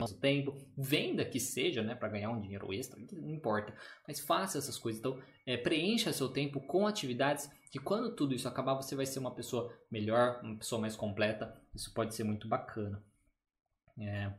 [0.00, 3.74] nosso tempo, venda que seja, né, para ganhar um dinheiro extra, não importa,
[4.06, 4.98] mas faça essas coisas.
[4.98, 9.18] Então, é, preencha seu tempo com atividades que quando tudo isso acabar, você vai ser
[9.18, 11.60] uma pessoa melhor, uma pessoa mais completa.
[11.74, 13.02] Isso pode ser muito bacana.
[13.98, 14.32] É.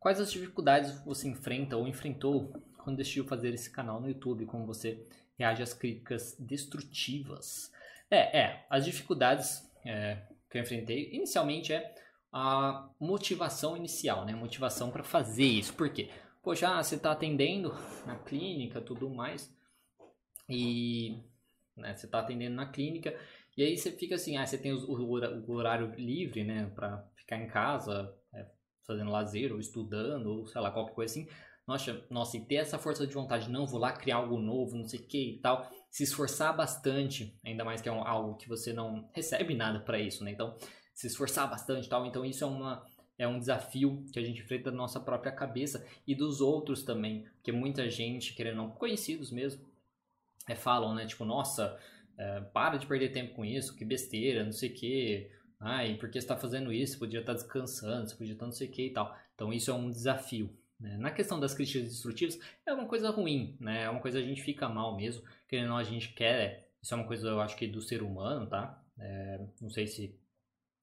[0.00, 4.46] Quais as dificuldades você enfrenta ou enfrentou quando decidiu fazer esse canal no YouTube?
[4.46, 5.04] Como você
[5.38, 7.70] reage às críticas destrutivas?
[8.10, 11.94] É, é as dificuldades é, que eu enfrentei inicialmente é
[12.32, 14.34] a motivação inicial, né?
[14.34, 15.74] Motivação para fazer isso.
[15.74, 16.10] Por quê?
[16.48, 17.74] poxa, ah, você está atendendo
[18.06, 19.54] na clínica, tudo mais,
[20.48, 21.18] e
[21.76, 23.14] né, você está atendendo na clínica,
[23.54, 27.36] e aí você fica assim, ah, você tem o, o horário livre, né, para ficar
[27.36, 28.46] em casa, é,
[28.86, 31.28] fazendo lazer, ou estudando, ou sei lá, qualquer coisa assim,
[31.66, 34.88] nossa, nossa, e ter essa força de vontade, não, vou lá criar algo novo, não
[34.88, 38.48] sei o que e tal, se esforçar bastante, ainda mais que é um, algo que
[38.48, 40.30] você não recebe nada para isso, né?
[40.30, 40.56] Então,
[40.98, 42.84] se esforçar bastante tal, então isso é uma
[43.16, 47.24] é um desafio que a gente enfrenta da nossa própria cabeça e dos outros também,
[47.34, 49.64] porque muita gente, querendo não, conhecidos mesmo,
[50.48, 51.78] é, falam, né, tipo, nossa,
[52.16, 55.30] é, para de perder tempo com isso, que besteira, não sei o que,
[55.60, 56.94] ai, por que está fazendo isso?
[56.94, 59.16] Você podia estar tá descansando, você podia estar tá não sei o que e tal.
[59.34, 60.52] Então isso é um desafio.
[60.80, 60.96] Né?
[60.96, 63.82] Na questão das críticas destrutivas, é uma coisa ruim, né?
[63.84, 66.70] É uma coisa que a gente fica mal mesmo, querendo ou não, a gente quer,
[66.80, 68.80] isso é uma coisa, eu acho que do ser humano, tá?
[68.98, 70.18] É, não sei se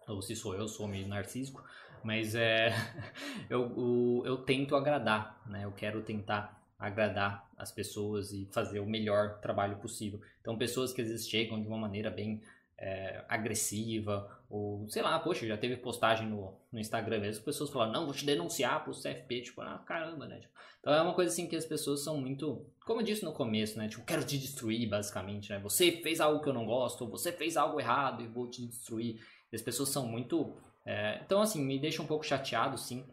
[0.08, 1.64] ou se sou eu, sou meio narcísico,
[2.04, 2.74] mas é,
[3.50, 5.66] eu, eu, eu tento agradar, né?
[5.66, 10.20] Eu quero tentar agradar as pessoas e fazer o melhor trabalho possível.
[10.42, 12.42] Então, pessoas que às vezes chegam de uma maneira bem
[12.78, 17.92] é, agressiva, ou sei lá, poxa, já teve postagem no, no Instagram mesmo, pessoas falam,
[17.92, 20.40] não, vou te denunciar pro CFP, tipo, ah, caramba, né?
[20.40, 23.34] Tipo, então é uma coisa assim que as pessoas são muito, como eu disse no
[23.34, 23.88] começo, né?
[23.88, 25.60] Tipo, quero te destruir, basicamente, né?
[25.60, 29.20] Você fez algo que eu não gosto, você fez algo errado e vou te destruir.
[29.54, 30.56] As pessoas são muito.
[30.86, 33.06] É, então, assim, me deixa um pouco chateado, sim,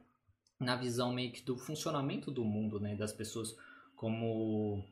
[0.61, 2.95] na visão meio que do funcionamento do mundo, né?
[2.95, 3.57] Das pessoas
[3.97, 4.85] como,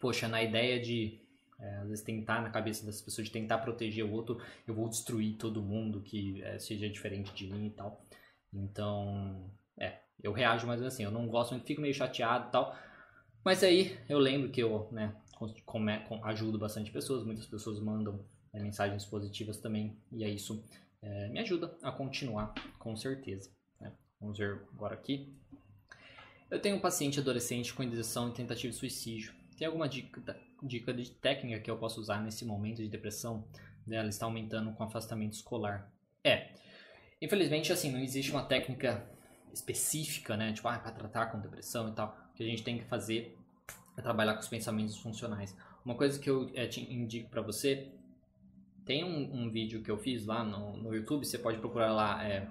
[0.00, 1.20] poxa, na ideia de
[1.58, 4.88] é, às vezes tentar na cabeça das pessoas de tentar proteger o outro, eu vou
[4.88, 8.04] destruir todo mundo que é, seja diferente de mim e tal.
[8.52, 12.76] Então, é, eu reajo mais assim, eu não gosto, fico meio chateado e tal.
[13.44, 15.14] Mas aí eu lembro que eu, né,
[15.64, 18.24] come, com, ajudo bastante pessoas, muitas pessoas mandam
[18.56, 20.64] é, mensagens positivas também, e é isso
[21.02, 23.50] é, me ajuda a continuar, com certeza.
[23.80, 23.92] Né?
[24.18, 25.32] Vamos ver agora aqui.
[26.50, 29.34] Eu tenho um paciente adolescente com indecição e tentativa de suicídio.
[29.58, 33.46] Tem alguma dica, dica de técnica que eu posso usar nesse momento de depressão
[33.86, 35.92] dela está aumentando com afastamento escolar?
[36.24, 36.50] É,
[37.20, 39.06] infelizmente assim, não existe uma técnica
[39.52, 42.16] específica, né, tipo, ah, para tratar com depressão e tal.
[42.30, 43.36] O que a gente tem que fazer
[43.96, 45.56] é trabalhar com os pensamentos funcionais.
[45.84, 47.92] Uma coisa que eu é, indico para você,
[48.86, 52.24] tem um, um, vídeo que eu fiz lá no, no YouTube, você pode procurar lá,
[52.24, 52.48] é,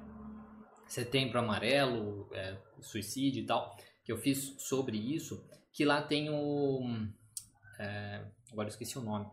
[0.86, 6.82] Setembro Amarelo, é, Suicídio e tal, que eu fiz sobre isso que lá tem o.
[7.80, 9.26] É, agora eu esqueci o nome.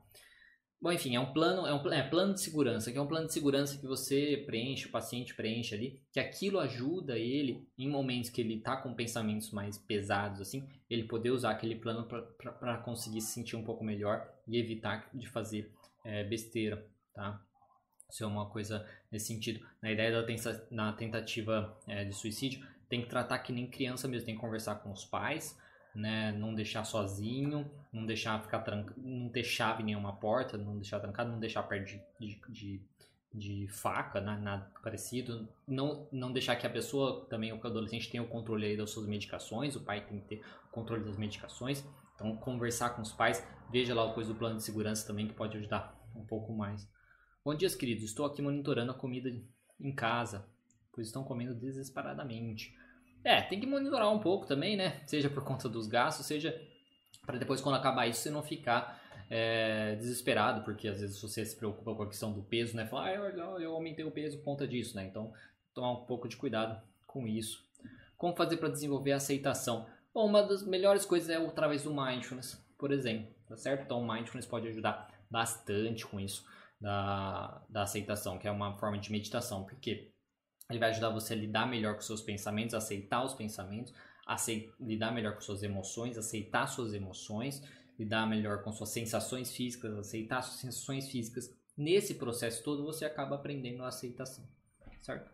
[0.81, 3.29] Bom, enfim, é um plano, é um é, plano de segurança, que é um plano
[3.29, 8.31] de segurança que você preenche, o paciente preenche ali, que aquilo ajuda ele em momentos
[8.31, 13.21] que ele está com pensamentos mais pesados, assim, ele poder usar aquele plano para conseguir
[13.21, 15.73] se sentir um pouco melhor e evitar de fazer
[16.05, 17.41] é, besteira, tá?
[18.11, 19.67] Isso é uma coisa nesse sentido.
[19.81, 24.07] Na ideia da tenta, na tentativa é, de suicídio, tem que tratar que nem criança
[24.07, 25.59] mesmo, tem que conversar com os pais,
[25.95, 26.31] né?
[26.33, 31.31] Não deixar sozinho, não deixar ficar tranca, não ter chave nenhuma porta, não deixar trancado,
[31.31, 32.83] não deixar perto de, de, de,
[33.33, 34.39] de faca, né?
[34.43, 35.49] nada parecido.
[35.67, 39.07] Não, não deixar que a pessoa, também o adolescente, tenha o controle aí das suas
[39.07, 41.83] medicações, o pai tem que ter o controle das medicações.
[42.23, 45.35] Então, conversar com os pais, veja lá o coisa do plano de segurança também que
[45.35, 46.89] pode ajudar um pouco mais.
[47.45, 48.05] Bom dia, queridos.
[48.05, 49.29] Estou aqui monitorando a comida
[49.81, 50.47] em casa,
[50.93, 52.73] pois estão comendo desesperadamente.
[53.25, 55.03] É, tem que monitorar um pouco também, né?
[55.05, 56.57] Seja por conta dos gastos, seja
[57.27, 61.57] para depois quando acabar isso você não ficar é, desesperado, porque às vezes você se
[61.57, 62.87] preocupa com a questão do peso, né?
[62.87, 65.05] Fala, ah, eu, eu aumentei o peso por conta disso, né?
[65.05, 65.33] Então,
[65.75, 67.65] tomar um pouco de cuidado com isso.
[68.17, 69.89] Como fazer para desenvolver a aceitação?
[70.15, 73.85] Bom, uma das melhores coisas é através do mindfulness, por exemplo, tá certo?
[73.85, 76.45] Então, o mindfulness pode ajudar bastante com isso
[76.79, 80.13] da, da aceitação, que é uma forma de meditação, porque
[80.69, 83.95] ele vai ajudar você a lidar melhor com seus pensamentos, aceitar os pensamentos,
[84.27, 87.63] aceitar, lidar melhor com suas emoções, aceitar suas emoções,
[87.99, 91.55] lidar melhor com suas sensações físicas, aceitar suas sensações físicas.
[91.75, 94.47] Nesse processo todo você acaba aprendendo a aceitação,
[95.01, 95.31] certo?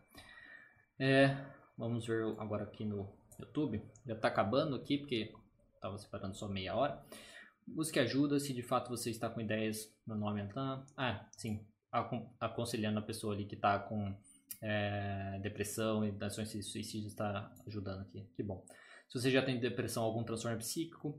[1.01, 1.37] É,
[1.77, 3.83] vamos ver agora aqui no YouTube.
[4.07, 5.35] Já está acabando aqui porque
[5.75, 7.03] estava separando só meia hora.
[7.67, 9.93] Busque ajuda se de fato você está com ideias.
[10.07, 10.49] Meu nome é
[10.97, 11.65] Ah, sim.
[12.41, 14.15] Aconselhando a pessoa ali que está com
[14.61, 18.27] é, depressão e ações de suicídio está ajudando aqui.
[18.35, 18.65] Que bom.
[19.09, 21.19] Se você já tem depressão ou algum transtorno psíquico,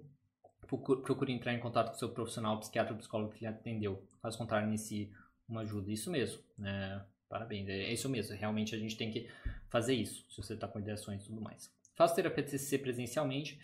[0.67, 4.07] procure entrar em contato com seu profissional, psiquiatra ou psicólogo que lhe atendeu.
[4.21, 5.11] Caso contrário, inicie
[5.47, 5.91] uma ajuda.
[5.91, 6.41] Isso mesmo.
[6.57, 7.03] Né?
[7.27, 7.67] Parabéns.
[7.67, 8.35] É isso mesmo.
[8.35, 9.29] Realmente a gente tem que
[9.69, 11.71] fazer isso, se você está com ideações e tudo mais.
[11.99, 13.59] Faça terapia TCC presencialmente.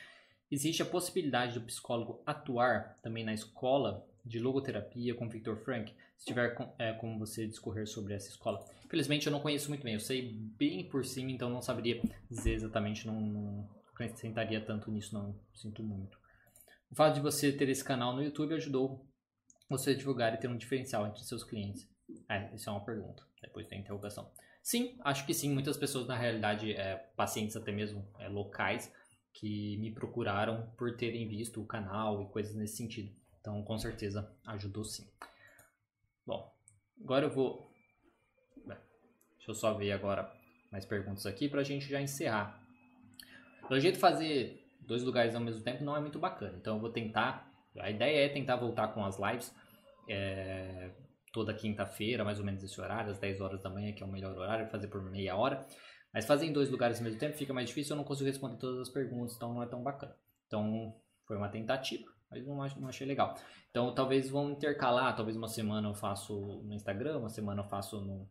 [0.51, 6.25] Existe a possibilidade do psicólogo atuar também na escola de logoterapia com Victor Frank, se
[6.25, 8.59] tiver com, é, como você discorrer sobre essa escola.
[8.83, 12.55] Infelizmente eu não conheço muito bem, eu sei bem por cima, então não saberia dizer
[12.55, 15.33] exatamente, não, não acrescentaria tanto nisso, não.
[15.53, 16.19] Sinto muito.
[16.91, 19.07] O fato de você ter esse canal no YouTube ajudou
[19.69, 21.87] você a divulgar e ter um diferencial entre seus clientes.
[22.27, 24.29] É, isso é uma pergunta, depois da interrogação.
[24.65, 25.53] Sim, acho que sim.
[25.53, 28.91] Muitas pessoas, na realidade, é, pacientes até mesmo é, locais,
[29.31, 33.15] que me procuraram por terem visto o canal e coisas nesse sentido.
[33.39, 35.07] Então, com certeza, ajudou sim.
[36.25, 36.51] Bom,
[36.99, 37.71] agora eu vou...
[38.65, 40.35] Deixa eu só ver agora
[40.71, 42.59] mais perguntas aqui para a gente já encerrar.
[43.67, 46.57] Pelo jeito, fazer dois lugares ao mesmo tempo não é muito bacana.
[46.57, 47.53] Então, eu vou tentar...
[47.77, 49.53] A ideia é tentar voltar com as lives
[50.09, 50.89] é,
[51.35, 54.09] toda quinta-feira, mais ou menos esse horário, às 10 horas da manhã, que é o
[54.09, 55.67] melhor horário, fazer por meia hora.
[56.13, 58.55] Mas fazer em dois lugares ao mesmo tempo fica mais difícil, eu não consigo responder
[58.55, 60.15] todas as perguntas, então não é tão bacana.
[60.47, 60.95] Então,
[61.27, 63.35] foi uma tentativa, mas não, não achei legal.
[63.69, 67.99] Então, talvez vão intercalar, talvez uma semana eu faço no Instagram, uma semana eu faço
[67.99, 68.29] no,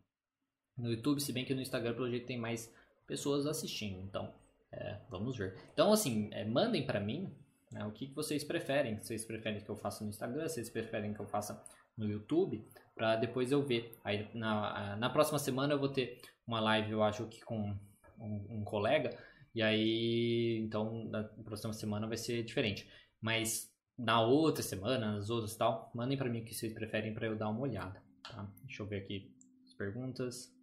[0.75, 2.73] no YouTube, se bem que no Instagram, pelo jeito, tem mais
[3.05, 4.01] pessoas assistindo.
[4.01, 4.33] Então,
[4.71, 5.55] é, vamos ver.
[5.71, 7.31] Então, assim, é, mandem para mim
[7.71, 8.97] né, o que, que vocês preferem.
[8.97, 11.63] Vocês preferem que eu faça no Instagram, vocês preferem que eu faça
[11.97, 13.99] no YouTube, para depois eu ver.
[14.03, 17.75] Aí na, na próxima semana eu vou ter uma live, eu acho que com
[18.19, 19.15] um, um colega,
[19.53, 22.89] e aí então na próxima semana vai ser diferente.
[23.21, 27.27] Mas na outra semana, nas outras tal, mandem para mim o que vocês preferem para
[27.27, 28.01] eu dar uma olhada.
[28.23, 28.47] Tá?
[28.63, 30.53] Deixa eu ver aqui as perguntas.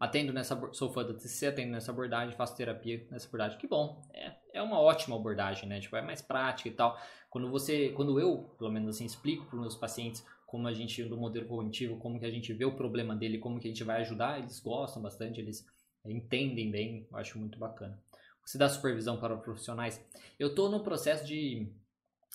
[0.00, 3.58] Atendo nessa, sou fã da TCC, atendo nessa abordagem, faço terapia nessa abordagem.
[3.58, 5.80] Que bom, é, é uma ótima abordagem, né?
[5.80, 6.96] Tipo, é mais prática e tal.
[7.28, 11.04] Quando você, quando eu, pelo menos assim, explico para os meus pacientes como a gente
[11.04, 13.84] do modelo cognitivo, como que a gente vê o problema dele, como que a gente
[13.84, 15.66] vai ajudar, eles gostam bastante, eles
[16.06, 18.02] entendem bem, eu acho muito bacana.
[18.42, 20.02] Você dá supervisão para profissionais?
[20.38, 21.70] Eu estou no processo de,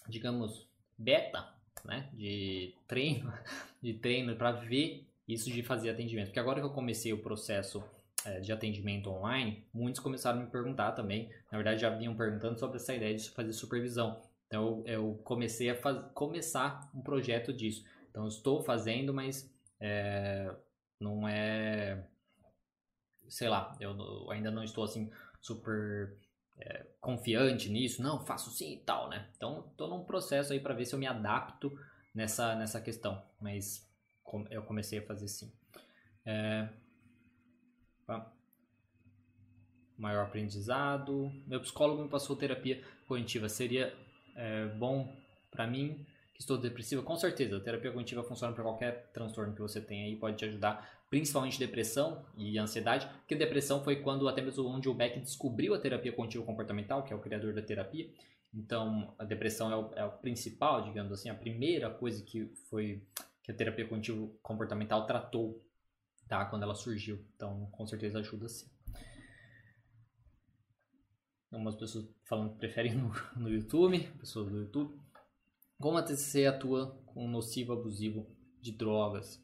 [0.08, 1.52] digamos, beta,
[1.84, 3.34] né, de treino,
[3.82, 6.28] de treino para ver isso de fazer atendimento.
[6.28, 7.84] Porque agora que eu comecei o processo
[8.26, 11.32] é, de atendimento online, muitos começaram a me perguntar também.
[11.52, 14.22] Na verdade, já vinham perguntando sobre essa ideia de fazer supervisão.
[14.46, 15.98] Então, eu comecei a faz...
[16.14, 17.84] começar um projeto disso.
[18.14, 20.56] Então, estou fazendo, mas é,
[21.00, 22.08] não é.
[23.28, 26.16] Sei lá, eu ainda não estou assim super
[26.60, 28.04] é, confiante nisso.
[28.04, 29.32] Não, faço sim e tal, né?
[29.36, 31.76] Então, estou num processo aí para ver se eu me adapto
[32.14, 33.20] nessa, nessa questão.
[33.42, 33.92] Mas
[34.52, 35.52] eu comecei a fazer sim.
[36.24, 36.70] É,
[39.98, 41.32] maior aprendizado.
[41.48, 43.50] Meu psicólogo me passou terapia cognitiva.
[43.50, 43.92] Seria
[44.36, 45.12] é, bom
[45.50, 46.06] para mim
[46.44, 50.16] estou depressiva, com certeza, a terapia cognitiva funciona para qualquer transtorno que você tenha aí,
[50.16, 54.94] pode te ajudar, principalmente depressão e ansiedade, porque depressão foi quando até mesmo onde o
[54.94, 58.10] Beck descobriu a terapia cognitivo comportamental, que é o criador da terapia.
[58.54, 63.02] Então, a depressão é o, é o principal, digamos assim, a primeira coisa que foi
[63.42, 65.62] que a terapia cognitivo comportamental tratou,
[66.28, 67.20] tá, quando ela surgiu.
[67.36, 68.68] Então, com certeza ajuda sim.
[71.52, 75.03] Algumas pessoas falando que preferem no, no YouTube, pessoas do YouTube.
[75.84, 78.26] Como a TCC atua com nocivo abusivo
[78.62, 79.44] de drogas?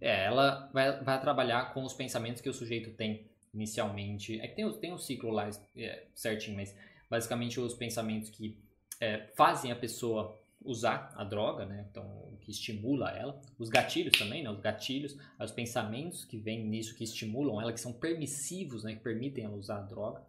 [0.00, 4.40] É, ela vai, vai trabalhar com os pensamentos que o sujeito tem inicialmente.
[4.40, 6.76] É que tem, tem um ciclo lá é, certinho, mas
[7.08, 8.58] basicamente os pensamentos que
[9.00, 11.86] é, fazem a pessoa usar a droga, né?
[11.88, 13.40] Então, que estimula ela.
[13.56, 14.50] Os gatilhos também, né?
[14.50, 18.94] Os gatilhos, os pensamentos que vêm nisso que estimulam ela, que são permissivos, né?
[18.94, 20.26] Que permitem ela usar a droga.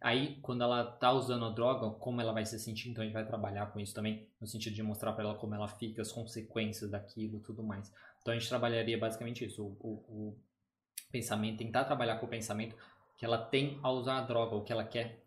[0.00, 3.14] Aí, quando ela tá usando a droga, como ela vai se sentir, então a gente
[3.14, 6.12] vai trabalhar com isso também, no sentido de mostrar para ela como ela fica, as
[6.12, 7.92] consequências daquilo tudo mais.
[8.20, 10.38] Então a gente trabalharia basicamente isso, o, o, o
[11.10, 12.76] pensamento, tentar trabalhar com o pensamento
[13.16, 15.24] que ela tem ao usar a droga, ou que ela quer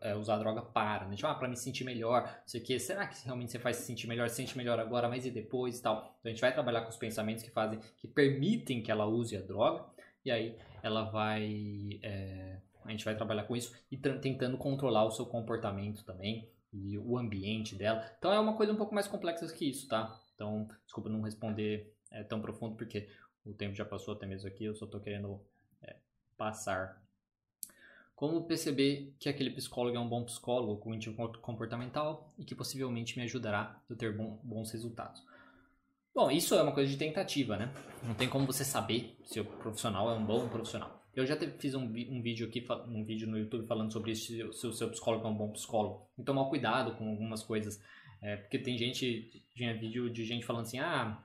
[0.00, 1.16] é, usar a droga para, né?
[1.16, 4.06] Tipo, ah, para me sentir melhor, sei que, será que realmente você faz se sentir
[4.06, 6.16] melhor, se sente melhor agora, mas e depois e tal?
[6.20, 9.36] Então a gente vai trabalhar com os pensamentos que fazem, que permitem que ela use
[9.36, 9.84] a droga,
[10.24, 15.10] e aí ela vai é, a gente vai trabalhar com isso e tentando controlar o
[15.10, 18.04] seu comportamento também e o ambiente dela.
[18.18, 20.18] Então é uma coisa um pouco mais complexa que isso, tá?
[20.34, 23.08] Então, desculpa não responder é, tão profundo porque
[23.44, 25.40] o tempo já passou até mesmo aqui, eu só tô querendo
[25.82, 25.96] é,
[26.36, 27.02] passar.
[28.14, 33.24] Como perceber que aquele psicólogo é um bom psicólogo cognitivo comportamental e que possivelmente me
[33.24, 35.22] ajudará a ter bom, bons resultados?
[36.14, 37.70] Bom, isso é uma coisa de tentativa, né?
[38.02, 40.95] Não tem como você saber se o profissional é um bom profissional.
[41.16, 44.52] Eu já te, fiz um, um, vídeo aqui, um vídeo no YouTube falando sobre isso,
[44.52, 46.06] se o seu psicólogo é um bom psicólogo.
[46.18, 47.82] E tomar cuidado com algumas coisas.
[48.20, 51.24] É, porque tem gente, tinha vídeo de gente falando assim, ah,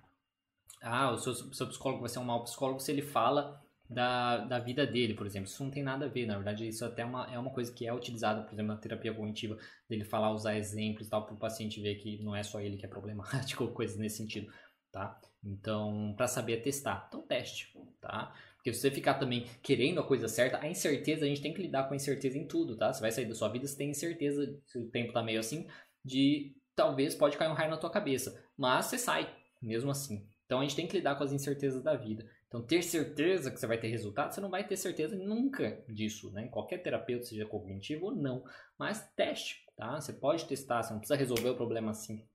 [0.81, 4.59] ah o seu, seu psicólogo vai ser um mau psicólogo se ele fala da, da
[4.59, 5.49] vida dele, por exemplo.
[5.49, 7.73] Isso não tem nada a ver, na verdade, isso até é uma, é uma coisa
[7.73, 9.57] que é utilizada, por exemplo, na terapia cognitiva,
[9.89, 12.77] dele falar, usar exemplos e tal, para o paciente ver que não é só ele
[12.77, 14.49] que é problemático, ou coisas nesse sentido,
[14.89, 15.19] tá?
[15.43, 17.07] Então, para saber testar.
[17.09, 18.33] Então, teste, tá?
[18.61, 21.63] Porque se você ficar também querendo a coisa certa, a incerteza, a gente tem que
[21.63, 22.93] lidar com a incerteza em tudo, tá?
[22.93, 25.67] Você vai sair da sua vida, você tem incerteza, se o tempo tá meio assim,
[26.05, 28.39] de talvez pode cair um raio na tua cabeça.
[28.55, 30.27] Mas você sai, mesmo assim.
[30.45, 32.23] Então a gente tem que lidar com as incertezas da vida.
[32.47, 36.31] Então ter certeza que você vai ter resultado, você não vai ter certeza nunca disso,
[36.31, 36.47] né?
[36.49, 38.43] Qualquer terapeuta, seja cognitivo ou não.
[38.77, 39.99] Mas teste, tá?
[39.99, 42.27] Você pode testar, você não precisa resolver o problema assim.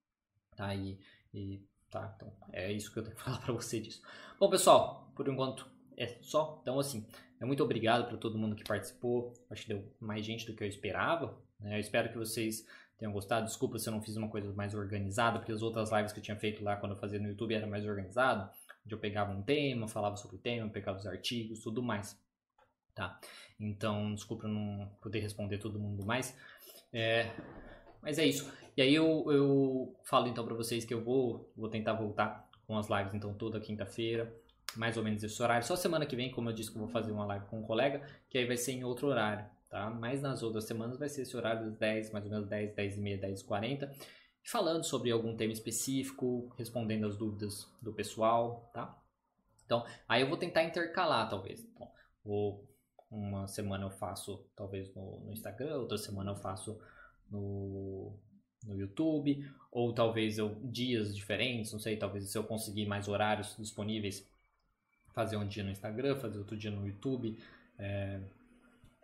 [0.56, 0.74] Tá?
[0.74, 0.98] E,
[1.32, 4.02] e tá, então é isso que eu tenho que falar para você disso.
[4.40, 6.58] Bom, pessoal, por enquanto é só.
[6.62, 7.06] Então, assim,
[7.40, 9.32] é muito obrigado para todo mundo que participou.
[9.50, 11.36] Acho que deu mais gente do que eu esperava.
[11.58, 11.76] Né?
[11.76, 12.66] Eu espero que vocês
[12.98, 13.46] tenham gostado.
[13.46, 16.22] Desculpa se eu não fiz uma coisa mais organizada, porque as outras lives que eu
[16.22, 18.50] tinha feito lá quando eu fazia no YouTube era mais organizado.
[18.84, 22.18] Onde eu pegava um tema, falava sobre o tema, pegava os artigos, tudo mais.
[22.94, 23.18] Tá?
[23.60, 26.36] Então, desculpa não poder responder todo mundo mais.
[26.92, 27.30] É,
[28.00, 28.50] mas é isso.
[28.76, 32.76] E aí eu, eu falo então para vocês que eu vou, vou tentar voltar com
[32.76, 34.34] as lives então toda quinta-feira
[34.76, 35.66] mais ou menos esse horário.
[35.66, 37.62] Só semana que vem, como eu disse, que eu vou fazer uma live com um
[37.62, 39.90] colega, que aí vai ser em outro horário, tá?
[39.90, 42.96] Mas nas outras semanas vai ser esse horário das 10, mais ou menos 10, 10
[42.96, 43.92] e meia, 10 e 40,
[44.44, 48.96] falando sobre algum tema específico, respondendo as dúvidas do pessoal, tá?
[49.64, 51.64] Então, aí eu vou tentar intercalar, talvez.
[51.64, 51.90] Então,
[52.24, 52.64] ou
[53.10, 56.78] uma semana eu faço, talvez, no, no Instagram, outra semana eu faço
[57.30, 58.16] no,
[58.64, 63.56] no YouTube, ou talvez eu dias diferentes, não sei, talvez se eu conseguir mais horários
[63.58, 64.26] disponíveis,
[65.16, 67.38] fazer um dia no Instagram, fazer outro dia no YouTube,
[67.78, 68.20] é,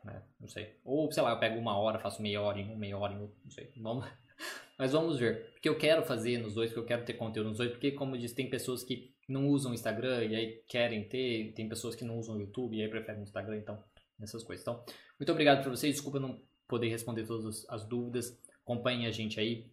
[0.04, 0.76] né, não sei.
[0.84, 3.20] Ou, sei lá, eu pego uma hora, faço meia hora em um, meia hora em
[3.22, 3.72] outro, não sei.
[3.78, 4.06] Vamos...
[4.78, 5.52] Mas vamos ver.
[5.52, 8.14] Porque eu quero fazer nos dois, porque eu quero ter conteúdo nos dois, porque, como
[8.14, 11.94] eu disse, tem pessoas que não usam o Instagram e aí querem ter, tem pessoas
[11.94, 13.82] que não usam o YouTube e aí preferem o Instagram, então,
[14.20, 14.62] essas coisas.
[14.62, 14.84] Então,
[15.18, 16.38] muito obrigado para vocês, desculpa não
[16.68, 19.66] poder responder todas as dúvidas, acompanhem a gente aí.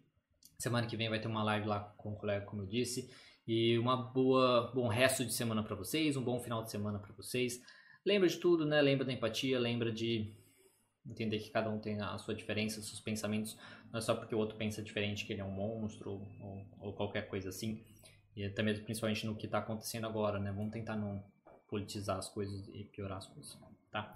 [0.58, 3.10] Semana que vem vai ter uma live lá com o colega, como eu disse.
[3.52, 7.12] E uma boa, bom resto de semana para vocês, um bom final de semana para
[7.14, 7.60] vocês.
[8.06, 8.80] Lembra de tudo, né?
[8.80, 10.36] Lembra da empatia, lembra de
[11.04, 13.58] entender que cada um tem a sua diferença, seus pensamentos.
[13.92, 16.94] Não é só porque o outro pensa diferente que ele é um monstro ou, ou
[16.94, 17.84] qualquer coisa assim.
[18.36, 20.52] E mesmo principalmente no que está acontecendo agora, né?
[20.52, 21.24] Vamos tentar não
[21.68, 23.58] politizar as coisas e piorar as coisas,
[23.90, 24.14] tá?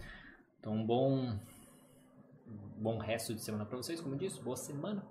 [0.60, 1.40] Então, um bom,
[2.78, 5.04] bom resto de semana para vocês, como eu disse, boa semana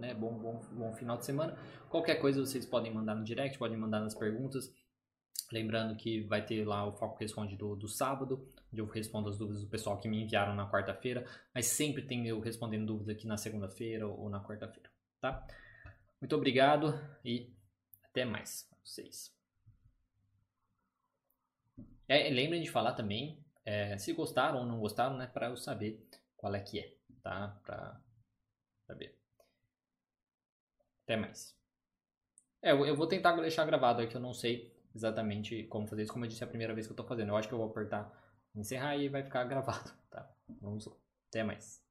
[0.00, 0.14] né?
[0.14, 1.56] Bom, bom, bom final de semana.
[1.88, 4.72] Qualquer coisa vocês podem mandar no direct, podem mandar nas perguntas.
[5.52, 9.36] Lembrando que vai ter lá o Foco Responde do, do sábado, onde eu respondo as
[9.36, 13.26] dúvidas do pessoal que me enviaram na quarta-feira, mas sempre tem eu respondendo dúvidas aqui
[13.26, 14.90] na segunda-feira ou na quarta-feira,
[15.20, 15.44] tá?
[16.20, 16.94] Muito obrigado
[17.24, 17.52] e
[18.04, 19.34] até mais vocês.
[22.06, 25.26] É, lembrem de falar também é, se gostaram ou não gostaram, né?
[25.26, 26.04] Para eu saber
[26.36, 27.60] qual é que é, tá?
[27.64, 28.00] Para
[28.86, 29.19] saber.
[31.10, 31.56] Até mais.
[32.62, 36.12] É, eu vou tentar deixar gravado aqui, eu não sei exatamente como fazer isso.
[36.12, 37.30] Como eu disse, é a primeira vez que eu tô fazendo.
[37.30, 38.08] Eu acho que eu vou apertar
[38.54, 40.30] encerrar e vai ficar gravado, tá?
[40.60, 40.94] Vamos lá.
[41.28, 41.82] Até mais.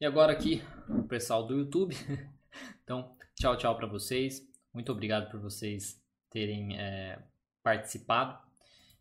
[0.00, 1.94] E agora aqui, o pessoal do YouTube.
[2.82, 4.42] então, tchau, tchau para vocês.
[4.72, 7.22] Muito obrigado por vocês terem é,
[7.62, 8.43] participado.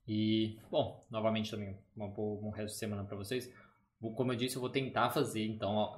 [0.08, 3.52] E, bom, novamente também, uma boa, um resto de semana para vocês.
[4.16, 5.96] Como eu disse, eu vou tentar fazer, então,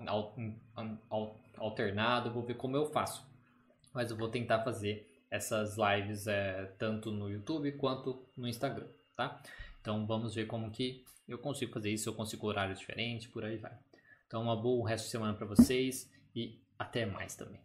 [1.58, 3.28] alternado, vou ver como eu faço.
[3.94, 9.42] Mas eu vou tentar fazer essas lives é, tanto no YouTube quanto no Instagram, tá?
[9.82, 13.58] Então vamos ver como que eu consigo fazer isso, eu consigo horários diferentes, por aí
[13.58, 13.74] vai.
[14.28, 17.62] Então uma boa resto de semana para vocês e até mais também.